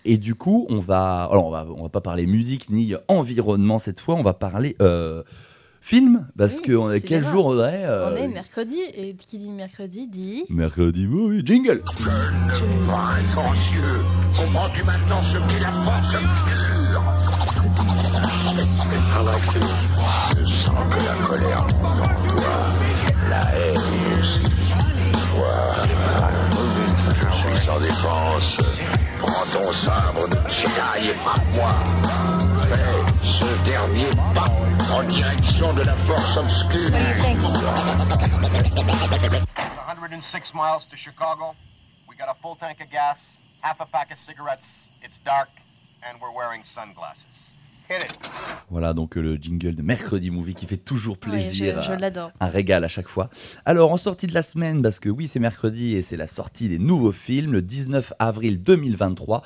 [0.05, 3.79] et du coup, on va, alors on va, on va pas parler musique ni environnement
[3.81, 4.15] cette fois.
[4.17, 4.77] On va parler
[5.81, 9.39] film parce Oui, que on est quel jour Audrey euh, On est mercredi et qui
[9.39, 10.45] dit mercredi dit.
[10.49, 11.83] Mercredi, oui, jingle.
[11.97, 13.83] Silencieux.
[14.37, 17.03] Comprends-tu maintenant ce qu'est la force obscure
[20.39, 22.73] Je sens que la colère monte en toi,
[23.29, 23.79] la haine
[24.19, 24.55] aussi.
[25.31, 25.73] Toi,
[27.07, 28.61] je suis sans défense.
[29.53, 31.15] Ton sabre de Jedi et.
[32.69, 34.51] Fais ce dernier pas
[34.93, 36.91] en direction de la force obscure.
[39.87, 41.55] 106 miles to Chicago.
[42.09, 44.87] We got a full tank of gas, half a pack of cigarettes.
[45.03, 45.49] It's dark,
[46.03, 47.50] and we're wearing sunglasses.
[48.71, 51.83] Voilà donc euh, le jingle de mercredi movie qui fait toujours Ouais, plaisir.
[51.83, 52.31] je je l'adore.
[52.41, 53.31] un régal à chaque fois.
[53.65, 56.69] Alors, en sortie de la semaine, parce que oui, c'est mercredi et c'est la sortie
[56.69, 59.43] des nouveaux films, le 19 avril 2023.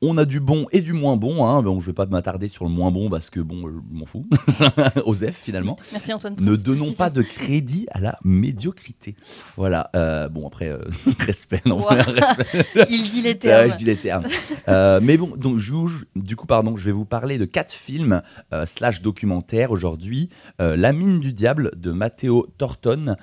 [0.00, 1.44] On a du bon et du moins bon.
[1.44, 1.62] Hein.
[1.62, 4.06] Bon, je vais pas m'attarder sur le moins bon parce que bon, euh, je m'en
[4.06, 4.26] fous.
[5.04, 5.76] Osef finalement.
[5.92, 6.36] Merci Antoine.
[6.40, 9.16] Ne donnons pas de crédit à la médiocrité.
[9.56, 9.90] Voilà.
[9.96, 10.78] euh, bon après, euh,
[11.18, 11.62] respect.
[11.66, 12.64] Non, respect.
[12.90, 13.72] Il dit les termes.
[13.72, 14.24] je dis les termes.
[14.68, 15.74] Euh, mais bon, donc je
[16.16, 18.22] du coup, pardon, je vais vous parler de quatre films
[18.66, 20.28] slash documentaires aujourd'hui.
[20.58, 23.16] La mine du diable de Matteo Torton,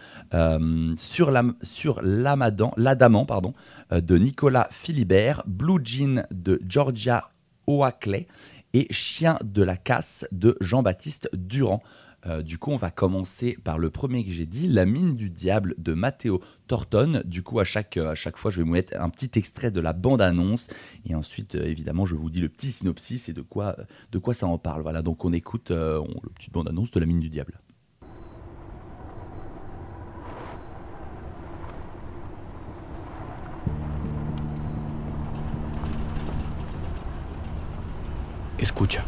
[0.97, 3.53] sur la sur l'Adamant, pardon,
[3.92, 7.30] de Nicolas Philibert, Blue Jean de Georgia
[7.68, 8.28] Oakley
[8.74, 11.82] et Chien de la casse de Jean-Baptiste Durand.
[12.28, 15.30] Euh, du coup, on va commencer par le premier que j'ai dit, La mine du
[15.30, 17.22] diable de Matteo Torton.
[17.26, 19.94] Du coup, à chaque, euh, fois, je vais vous mettre un petit extrait de la
[19.94, 20.70] bande-annonce.
[21.06, 23.78] Et ensuite, euh, évidemment, je vous dis le petit synopsis et de quoi,
[24.12, 24.82] de quoi ça en parle.
[24.82, 27.60] Voilà, donc on écoute euh, le petit bande-annonce de La mine du diable.
[38.76, 39.05] Escucha.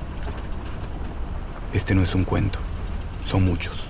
[1.74, 2.58] Este no es un cuento.
[3.26, 3.84] Son muchos.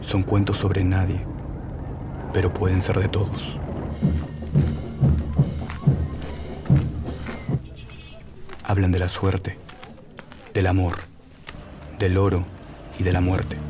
[0.00, 1.26] Son cuentos sobre nadie,
[2.32, 3.58] pero pueden ser de todos.
[8.62, 9.58] Hablan de la suerte,
[10.52, 11.00] del amor,
[11.98, 12.44] del oro
[12.96, 13.63] y de la muerte.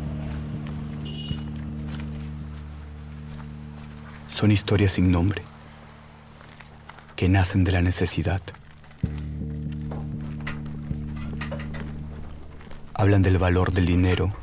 [4.34, 5.42] Son historias sin nombre,
[7.14, 8.42] que nacen de la necesidad.
[12.94, 14.34] Hablan del valor del dinero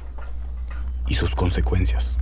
[1.07, 2.15] y sus consecuencias.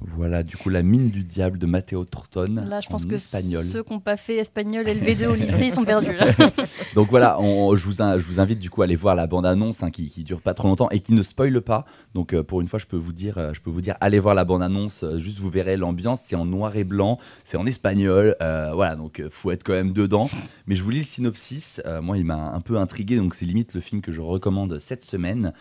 [0.00, 3.14] Voilà, du coup, La mine du diable de Matteo Torton Là, je pense en que
[3.16, 3.64] espagnol.
[3.64, 6.12] ceux qui n'ont pas fait espagnol LV2 au lycée, ils sont perdus.
[6.16, 6.26] Là.
[6.94, 9.82] Donc voilà, on- je, vous, je vous invite du coup à aller voir la bande-annonce
[9.82, 11.84] hein, qui, qui dure pas trop longtemps et qui ne spoile pas.
[12.14, 14.20] Donc euh, pour une fois, je peux vous dire, euh, je peux vous dire, allez
[14.20, 15.02] voir la bande-annonce.
[15.02, 16.20] euh, juste vous verrez l'ambiance.
[16.24, 18.36] C'est en noir et blanc, c'est en espagnol.
[18.40, 20.30] voilà, donc faut être quand même dedans.
[20.66, 21.80] Mais je vous lis le synopsis.
[22.02, 23.16] moi, il m'a un peu intrigué.
[23.16, 25.52] Donc c'est limite le film que je recommande cette semaine.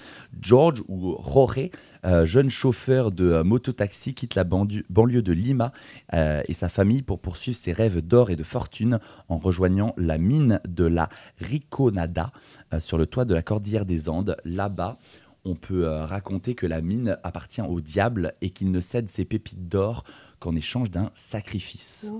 [0.42, 1.70] George ou Jorge,
[2.06, 5.72] euh, jeune chauffeur de euh, mototaxi, quitte la banlieue de Lima
[6.14, 10.18] euh, et sa famille pour poursuivre ses rêves d'or et de fortune en rejoignant la
[10.18, 12.32] mine de la Riconada
[12.80, 14.38] sur le toit de la cordillère des Andes.
[14.44, 14.98] Là-bas,
[15.46, 19.70] on peut raconter que la mine appartient au diable et qu'il ne cède ses pépites
[19.70, 20.04] d'or
[20.40, 22.12] qu'en échange d'un sacrifice.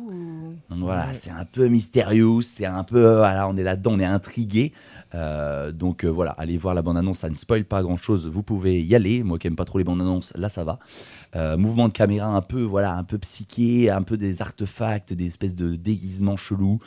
[0.70, 4.00] Donc voilà, c'est un peu mystérieux, c'est un peu, euh, voilà, on est là-dedans, on
[4.00, 4.74] est intrigué.
[5.14, 8.82] Euh, donc euh, voilà, allez voir la bande-annonce, ça ne spoil pas grand-chose, vous pouvez
[8.82, 9.24] y aller.
[9.24, 10.80] Moi qui aime pas trop les bandes-annonces, là ça va.
[11.36, 15.28] Euh, mouvement de caméra un peu, voilà, un peu psyché, un peu des artefacts, des
[15.28, 16.80] espèces de déguisements chelous.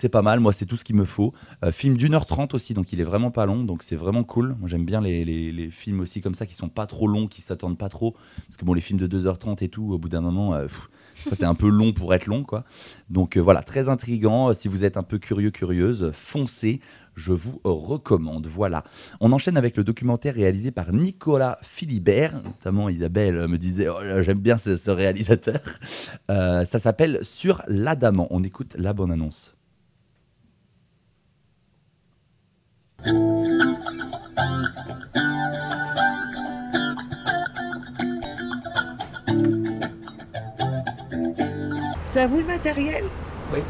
[0.00, 1.34] C'est pas mal, moi c'est tout ce qu'il me faut.
[1.62, 4.24] Euh, film d'une heure trente aussi, donc il est vraiment pas long, donc c'est vraiment
[4.24, 4.56] cool.
[4.58, 7.76] Moi j'aime bien les, films aussi comme ça qui sont pas trop longs, qui s'attendent
[7.76, 8.16] pas trop.
[8.46, 10.68] Parce que bon, les films de 2h30 et tout, au bout d'un moment, euh,
[11.34, 12.64] c'est un peu long pour être long, quoi.
[13.10, 14.48] Donc euh, voilà, très intrigant.
[14.48, 16.80] Euh, Si vous êtes un peu curieux, curieuse, foncez.
[17.14, 18.46] Je vous recommande.
[18.46, 18.84] Voilà.
[19.20, 22.42] On enchaîne avec le documentaire réalisé par Nicolas Philibert.
[22.42, 25.60] Notamment, Isabelle me disait oh J'aime bien ce, réalisateur.
[26.28, 28.28] Ça s'appelle Sur l'Adamant.
[28.30, 29.59] On écoute la bonne annonce.
[42.04, 43.04] C'est à vous le matériel?
[43.52, 43.60] Oui.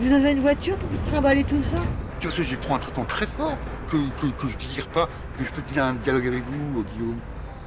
[0.00, 1.78] Vous avez une voiture pour trimballer tout ça?
[2.18, 3.56] C'est parce que je prends un traitement très fort
[3.88, 5.08] que, que, que je désire pas,
[5.38, 7.18] que je peux tenir un dialogue avec vous, Guillaume.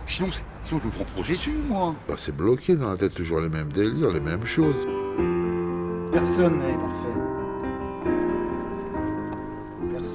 [0.06, 1.96] Sinon, c'est- sinon je me prends pour Jésus, moi.
[2.08, 4.86] Bah, c'est bloqué dans la tête, toujours les mêmes délires, les mêmes choses.
[6.12, 7.33] Personne n'est parfait.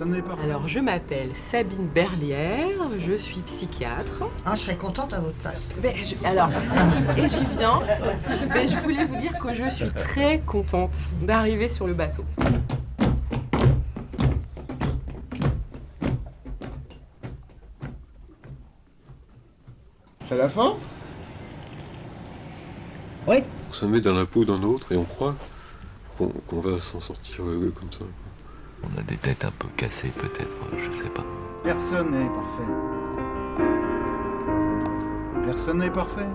[0.07, 0.23] N'est.
[0.45, 2.69] Alors, je m'appelle Sabine Berlière,
[2.99, 4.23] je suis psychiatre.
[4.47, 5.71] Ah, je serais contente à votre place.
[5.83, 6.51] Ben, je- alors,
[7.17, 7.81] et j'y viens.
[8.53, 12.25] Ben, je voulais vous dire que je suis très contente d'arriver sur le bateau.
[20.27, 20.77] C'est la fin?
[23.27, 23.37] Oui.
[23.71, 25.35] On se met dans la peau d'un autre et on croit
[26.17, 27.37] qu'on va s'en sortir
[27.79, 28.05] comme ça.
[28.83, 31.25] On a des têtes un peu cassées peut-être, je sais pas.
[31.63, 32.73] Personne n'est parfait.
[35.45, 36.27] Personne n'est parfait.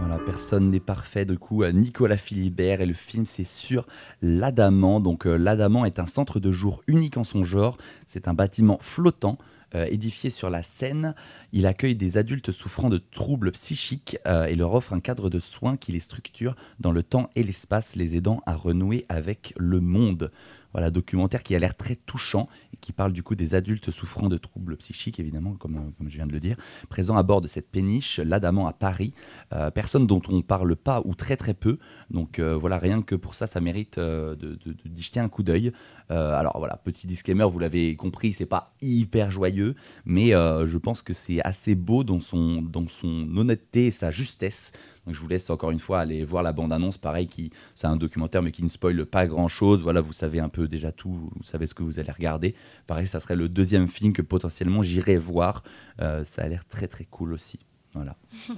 [0.00, 1.24] Voilà, personne n'est parfait.
[1.24, 3.86] Du coup, Nicolas Philibert et le film, c'est sur
[4.22, 5.00] l'Adamant.
[5.00, 7.78] Donc, euh, l'Adamant est un centre de jour unique en son genre.
[8.06, 9.38] C'est un bâtiment flottant.
[9.74, 11.14] euh, édifié sur la Seine,
[11.52, 15.40] il accueille des adultes souffrant de troubles psychiques euh, et leur offre un cadre de
[15.40, 19.80] soins qui les structure dans le temps et l'espace, les aidant à renouer avec le
[19.80, 20.30] monde.
[20.74, 24.28] Voilà, documentaire qui a l'air très touchant et qui parle du coup des adultes souffrant
[24.28, 26.56] de troubles psychiques, évidemment, comme, euh, je viens de le dire,
[26.88, 29.14] présents à bord de cette péniche, l'Adamant à Paris.
[29.52, 31.78] Euh, personne dont on parle pas ou très très peu.
[32.10, 35.72] Donc euh, voilà, rien que pour ça, ça mérite de, d'y jeter un coup d'œil.
[36.10, 41.12] Alors voilà, petit disclaimer, vous l'avez compris, c'est pas hyper joyeux, mais je pense que
[41.12, 44.72] c'est assez beau dans son, dans son honnêteté et sa justesse.
[45.06, 47.96] Donc je vous laisse encore une fois aller voir la bande-annonce, pareil, qui c'est un
[47.96, 49.82] documentaire mais qui ne spoile pas grand-chose.
[49.82, 52.54] Voilà, vous savez un peu déjà tout, vous savez ce que vous allez regarder.
[52.86, 55.62] Pareil, ça serait le deuxième film que potentiellement j'irai voir.
[56.00, 57.60] Euh, ça a l'air très très cool aussi.
[57.94, 58.16] Voilà.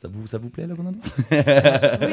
[0.00, 1.12] Ça vous, ça vous plaît la bande-annonce?
[1.32, 1.38] Oui,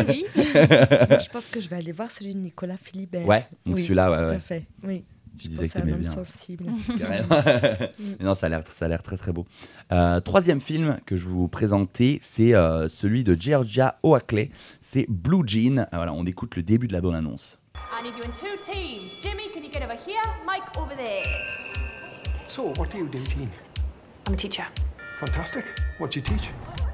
[0.07, 0.25] oui.
[0.35, 3.27] je pense que je vais aller voir celui de Nicolas Philibert.
[3.27, 4.35] Ouais, donc Oui, celui-là, ouais, Tout ouais.
[4.35, 5.03] à fait, oui.
[5.37, 6.11] Tu Je disais que t'aimais bien.
[6.11, 6.65] sensible.
[6.99, 9.45] Mais non, ça a l'air, ça a l'air très très beau.
[9.91, 14.49] Euh, troisième film que je vais vous présenter, c'est euh, celui de Georgia Oakley.
[14.81, 15.79] C'est Blue Jean.
[15.79, 17.57] Euh, Voilà, on écoute le début de la bonne annonce.
[17.75, 19.11] I need you in two teams.
[19.21, 20.23] Jimmy, can you get over here?
[20.45, 21.25] Mike, over there.
[22.47, 23.49] So, what do you do, Jean?
[24.27, 24.65] I'm a teacher.
[25.19, 25.65] Fantastic.
[25.99, 26.49] What do you teach?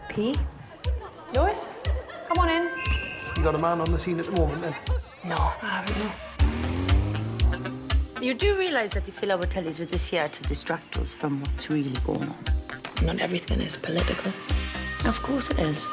[0.09, 0.35] P.
[1.35, 1.69] Lewis,
[2.27, 2.67] come on in.
[3.37, 4.73] You got a man on the scene at the moment, then?
[5.23, 5.97] No, I haven't.
[5.97, 6.70] No.
[8.21, 11.41] You do realize that the fill our tellies with this here to distract us from
[11.41, 12.45] what's really going on.
[13.03, 14.31] Not everything is political.
[15.05, 15.83] Of course it is.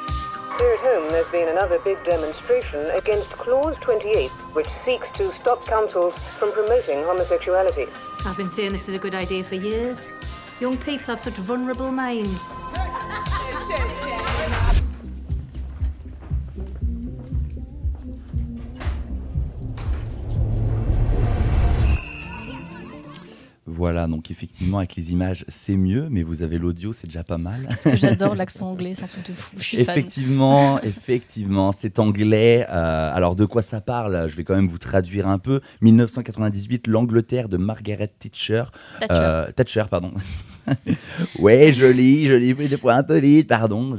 [0.59, 5.65] Here at home, there's been another big demonstration against Clause 28, which seeks to stop
[5.65, 7.87] councils from promoting homosexuality.
[8.27, 10.11] I've been saying this is a good idea for years.
[10.61, 12.45] Young people have such vulnerable minds.
[23.89, 27.39] Voilà, donc effectivement, avec les images, c'est mieux, mais vous avez l'audio, c'est déjà pas
[27.39, 27.63] mal.
[27.67, 29.57] Parce que j'adore l'accent anglais, c'est un truc de fou.
[29.57, 29.97] Je suis fan.
[29.97, 32.67] Effectivement, effectivement, c'est anglais.
[32.69, 35.63] Euh, alors de quoi ça parle Je vais quand même vous traduire un peu.
[35.81, 38.65] 1998, l'Angleterre de Margaret Thatcher.
[39.01, 39.15] Thatcher.
[39.15, 40.13] Euh, Thatcher, pardon.
[41.39, 43.99] ouais, joli, joli, des fois un peu vite, pardon.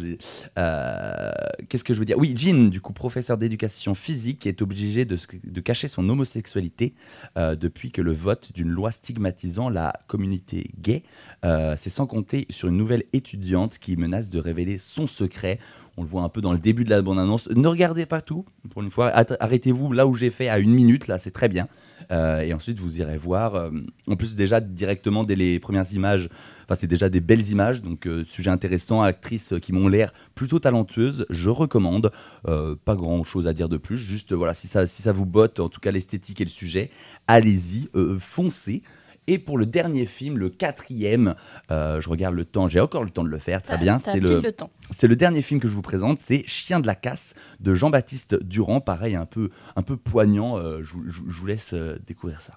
[0.60, 1.32] Euh,
[1.68, 2.20] Qu'est-ce que je veux dire?
[2.20, 5.18] Oui, Jean, du coup, professeur d'éducation physique, est obligé de,
[5.62, 6.94] cacher son homosexualité
[7.36, 11.04] depuis que le vote d'une loi stigmatisant la communauté gay.
[11.46, 15.60] Euh, C'est sans compter sur une nouvelle étudiante qui menace de révéler son secret.
[15.98, 17.50] On le voit un peu dans le début de la bande-annonce.
[17.50, 19.12] Ne regardez pas tout, pour une fois.
[19.40, 21.68] Arrêtez-vous là où j'ai fait à une minute, là, c'est très bien.
[22.12, 23.56] Euh, et ensuite, vous irez voir.
[23.56, 23.70] euh,
[24.08, 26.30] en plus, déjà, directement, dès les premières images,
[26.64, 27.82] enfin, c'est déjà des belles images.
[27.82, 31.26] Donc, sujet intéressant, actrices qui m'ont l'air plutôt talentueuses.
[31.30, 32.12] Je recommande.
[32.44, 33.98] Pas grand chose à dire de plus.
[33.98, 36.90] Juste, voilà, si ça, si ça vous botte, en tout cas l'esthétique et le sujet,
[37.28, 38.84] allez-y, foncez.
[39.32, 41.36] Et pour le dernier film, le quatrième,
[41.70, 44.00] euh, je regarde le temps, j'ai encore le temps de le faire, très bien.
[44.00, 44.72] C'est le, le temps.
[44.90, 48.42] c'est le dernier film que je vous présente, c'est Chien de la casse de Jean-Baptiste
[48.44, 48.82] Durand.
[48.82, 50.58] Pareil, un peu, un peu poignant.
[50.58, 52.54] euh, je, vous- je vous- je vous laisse euh, découvrir ça.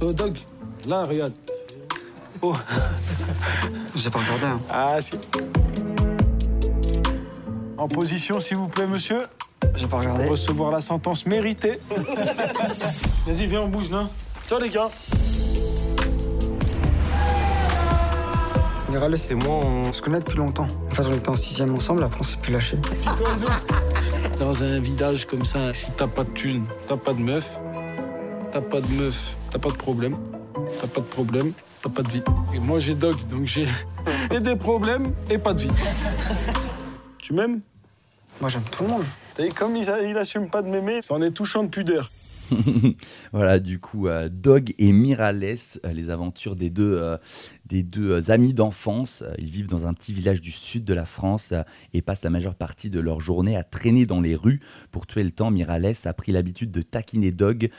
[0.00, 0.38] Oh, Doug,
[0.86, 1.32] là, regarde.
[2.40, 2.54] Oh.
[3.96, 4.60] J'ai pas regardé, hein.
[4.70, 5.14] Ah, si.
[7.76, 9.22] En position, s'il vous plaît, monsieur.
[9.74, 10.22] J'ai pas regardé.
[10.22, 11.80] Pour recevoir la sentence méritée.
[13.26, 14.08] Vas-y, viens, on bouge là.
[14.48, 14.88] Ciao, les gars.
[18.94, 20.68] Mirale, c'est moi, on se connaît depuis longtemps.
[20.86, 22.78] En fait, on était en sixième ensemble, après on s'est plus lâché.
[24.38, 27.58] Dans un village comme ça, si t'as pas de thune, t'as pas de meuf,
[28.52, 30.16] t'as pas de meuf, t'as pas de problème,
[30.80, 32.22] t'as pas de problème, t'as pas de vie.
[32.54, 33.66] Et moi j'ai Dog, donc j'ai
[34.30, 35.70] et des problèmes et pas de vie.
[37.18, 37.62] Tu m'aimes?
[38.40, 39.04] Moi j'aime tout le monde.
[39.34, 42.12] T'as comme il, il assume pas de m'aimer, ça en est touchant de pudeur.
[43.32, 49.24] voilà, du coup, euh, Dog et Mirales, euh, les aventures des deux, euh, amis d'enfance.
[49.38, 51.52] Ils vivent dans un petit village du sud de la France
[51.92, 54.60] et passent la majeure partie de leur journée à traîner dans les rues.
[54.90, 57.70] Pour tuer le temps, Mirales a pris l'habitude de taquiner Dog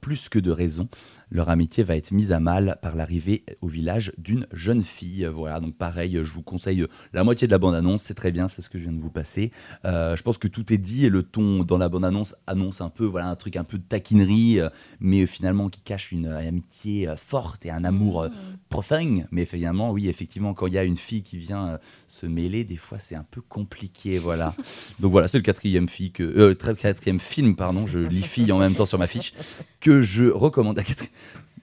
[0.00, 0.88] plus que de raison.
[1.30, 5.24] Leur amitié va être mise à mal par l'arrivée au village d'une jeune fille.
[5.32, 8.62] Voilà, donc pareil, je vous conseille la moitié de la bande-annonce, c'est très bien, c'est
[8.62, 9.52] ce que je viens de vous passer.
[9.84, 12.90] Euh, je pense que tout est dit et le ton dans la bande-annonce annonce un
[12.90, 14.68] peu, voilà, un truc un peu de taquinerie, euh,
[14.98, 18.28] mais finalement qui cache une amitié euh, forte et un amour euh,
[18.70, 19.26] profane.
[19.30, 22.64] Mais finalement, oui, effectivement, quand il y a une fille qui vient euh, se mêler,
[22.64, 24.54] des fois c'est un peu compliqué, voilà.
[25.00, 28.58] donc voilà, c'est le quatrième, fille que, euh, quatrième film, pardon, je lis fille en
[28.58, 29.34] même temps sur ma fiche,
[29.80, 30.78] que je recommande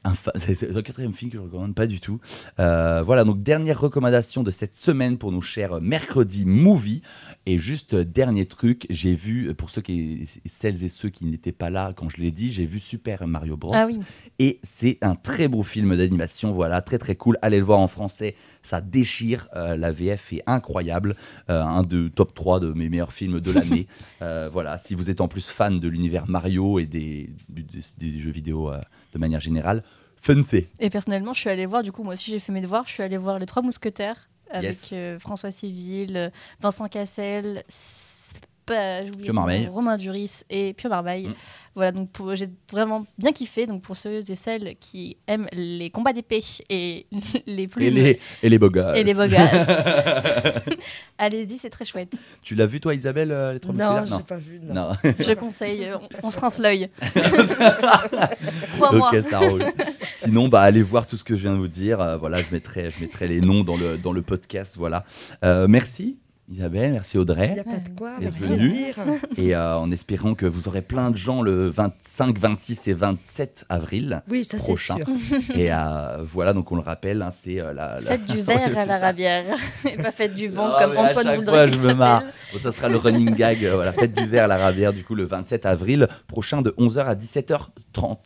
[0.36, 2.20] C'est le quatrième film que je recommande pas du tout.
[2.60, 7.02] Euh, voilà, donc dernière recommandation de cette semaine pour nos chers mercredi movie.
[7.46, 11.26] Et juste euh, dernier truc, j'ai vu, euh, pour ceux qui, celles et ceux qui
[11.26, 13.74] n'étaient pas là quand je l'ai dit, j'ai vu Super Mario Bros.
[13.74, 14.00] Ah oui.
[14.40, 17.38] Et c'est un très beau film d'animation, voilà, très très cool.
[17.42, 18.36] Allez le voir en français,
[18.68, 19.48] ça déchire.
[19.56, 21.16] Euh, la VF est incroyable.
[21.50, 23.88] Euh, un de top 3 de mes meilleurs films de l'année.
[24.24, 27.82] Euh, voilà, si vous êtes en plus fan de l'univers Mario et des, du- des,
[28.00, 28.72] des jeux vidéo
[29.14, 29.84] de manière générale,
[30.20, 30.70] foncez.
[30.80, 32.94] Et personnellement, je suis allée voir, du coup, moi aussi j'ai fait mes devoirs, je
[32.94, 34.90] suis allée voir Les Trois Mousquetaires avec Yes.
[34.94, 37.64] euh, François Civil, Vincent Cassel,
[38.68, 39.68] pas- oublié nom, Marmaille.
[39.68, 41.28] Romain Duris et Pio Marmaille.
[41.30, 41.34] Mm.
[41.76, 43.66] Voilà, donc pour- j'ai vraiment bien kiffé.
[43.68, 47.06] Donc pour ceux et celles qui aiment les combats d'épée et
[47.48, 47.86] les plus.
[47.86, 48.96] Et les, et les beaux gosses.
[48.98, 49.38] Et les beaux gosses.
[51.18, 52.14] Allez-y, c'est très chouette.
[52.44, 54.74] tu l'as vu toi Isabelle, euh, les trois Non, j'ai pas vu, non.
[54.74, 54.92] non.
[55.20, 56.90] Je conseille, euh, on, on se rince l'œil.
[58.76, 59.12] Crois-moi.
[59.14, 59.64] Ok, ça roule.
[60.16, 62.00] Sinon, bah, allez voir tout ce que je viens de vous dire.
[62.02, 64.76] Euh, voilà, je mettrai, je mettrai les noms dans le, dans le podcast.
[64.78, 65.06] Voilà.
[65.44, 66.20] Euh, merci.
[66.50, 67.56] Isabelle, merci Audrey.
[67.58, 68.96] Y a pas de quoi, avec plaisir.
[69.38, 73.66] Et euh, en espérant que vous aurez plein de gens le 25, 26 et 27
[73.68, 74.96] avril Oui, ça, c'est prochain.
[74.96, 75.08] sûr.
[75.58, 78.44] Et euh, voilà, donc on le rappelle, hein, c'est euh, la, la- Faites du Ouais,
[78.44, 79.44] verre c'est à la rabière
[79.92, 82.22] et pas faites du vent Ah, comme Antoine qu'il je me marre.
[82.22, 82.34] s'appelle.
[82.54, 83.66] Bon, ça sera le running gag.
[83.66, 86.70] euh, voilà, faites du verre à la rabière, du coup, le 27 avril prochain de
[86.78, 88.18] 11h à 17h30.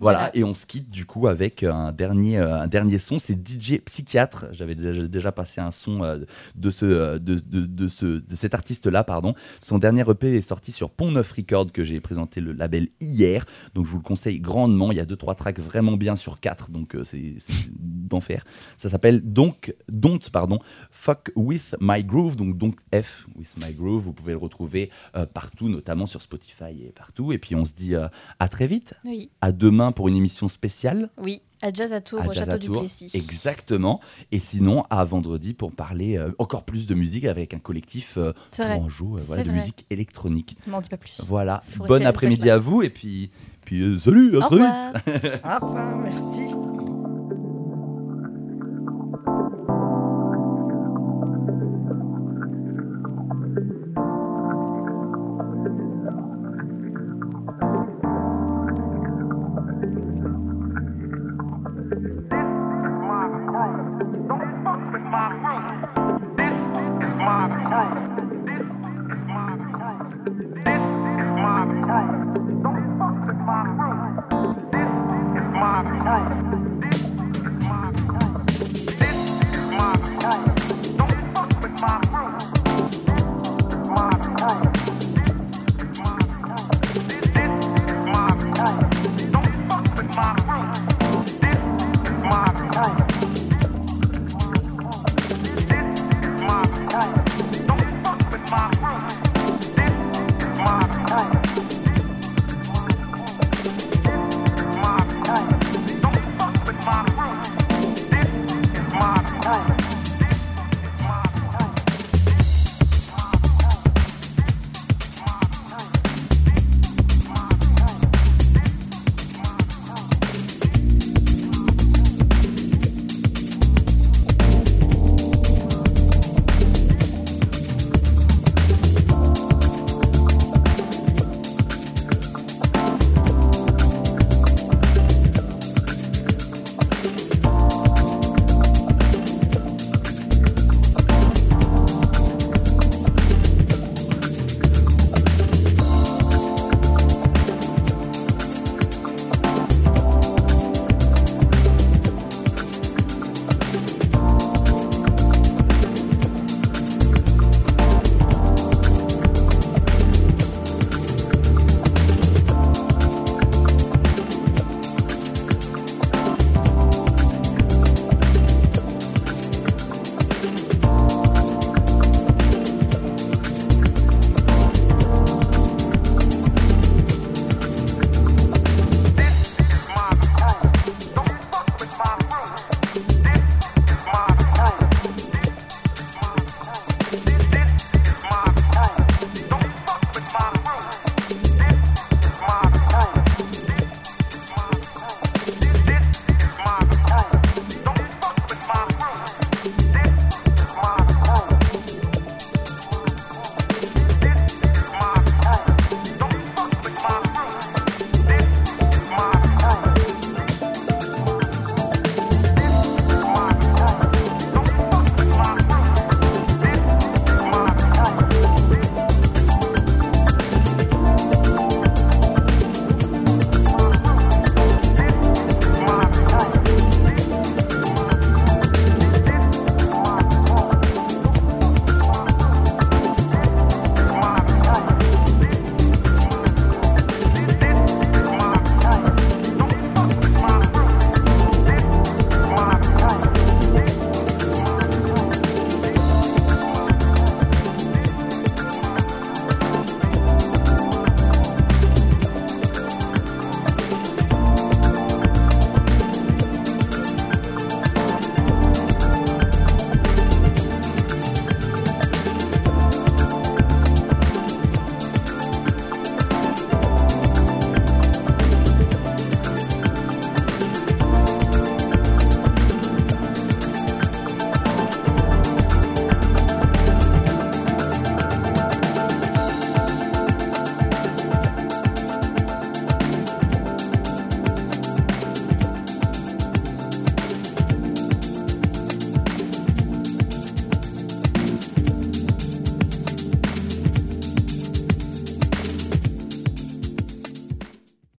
[0.00, 3.34] Voilà, et on se quitte du coup avec un dernier, euh, un dernier son, c'est
[3.34, 4.46] DJ Psychiatre.
[4.52, 6.18] J'avais déjà, déjà passé un son euh,
[6.54, 9.04] de, ce, euh, de, de, de ce, de cet artiste-là.
[9.04, 9.34] pardon.
[9.60, 13.44] Son dernier EP est sorti sur Pont Neuf Records, que j'ai présenté le label hier.
[13.74, 14.92] Donc je vous le conseille grandement.
[14.92, 18.44] Il y a deux trois tracks vraiment bien sur quatre, donc euh, c'est c'est d'enfer.
[18.76, 20.58] Ça s'appelle donc Don't pardon
[20.90, 24.02] Fuck with My Groove, donc donc F with My Groove.
[24.02, 27.32] Vous pouvez le retrouver euh, partout, notamment sur Spotify et partout.
[27.32, 28.94] Et puis on se dit euh, à très vite.
[29.04, 29.30] Oui.
[29.40, 31.10] À demain pour une émission spéciale.
[31.22, 32.70] Oui, à Jazz à Tours, à au Jazz château à du.
[32.70, 33.10] Plessis.
[33.14, 34.00] Exactement.
[34.32, 38.32] Et sinon, à vendredi pour parler euh, encore plus de musique avec un collectif euh,
[38.54, 39.58] tourangeau, euh, voilà, de vrai.
[39.58, 40.56] musique électronique.
[40.66, 41.20] N'en dis pas plus.
[41.26, 41.62] Voilà.
[41.76, 43.30] Faut Bon après-midi à vous et puis,
[43.64, 44.92] puis euh, salut, à Au très revoir.
[44.92, 45.24] vite.
[45.44, 46.77] Au revoir, merci.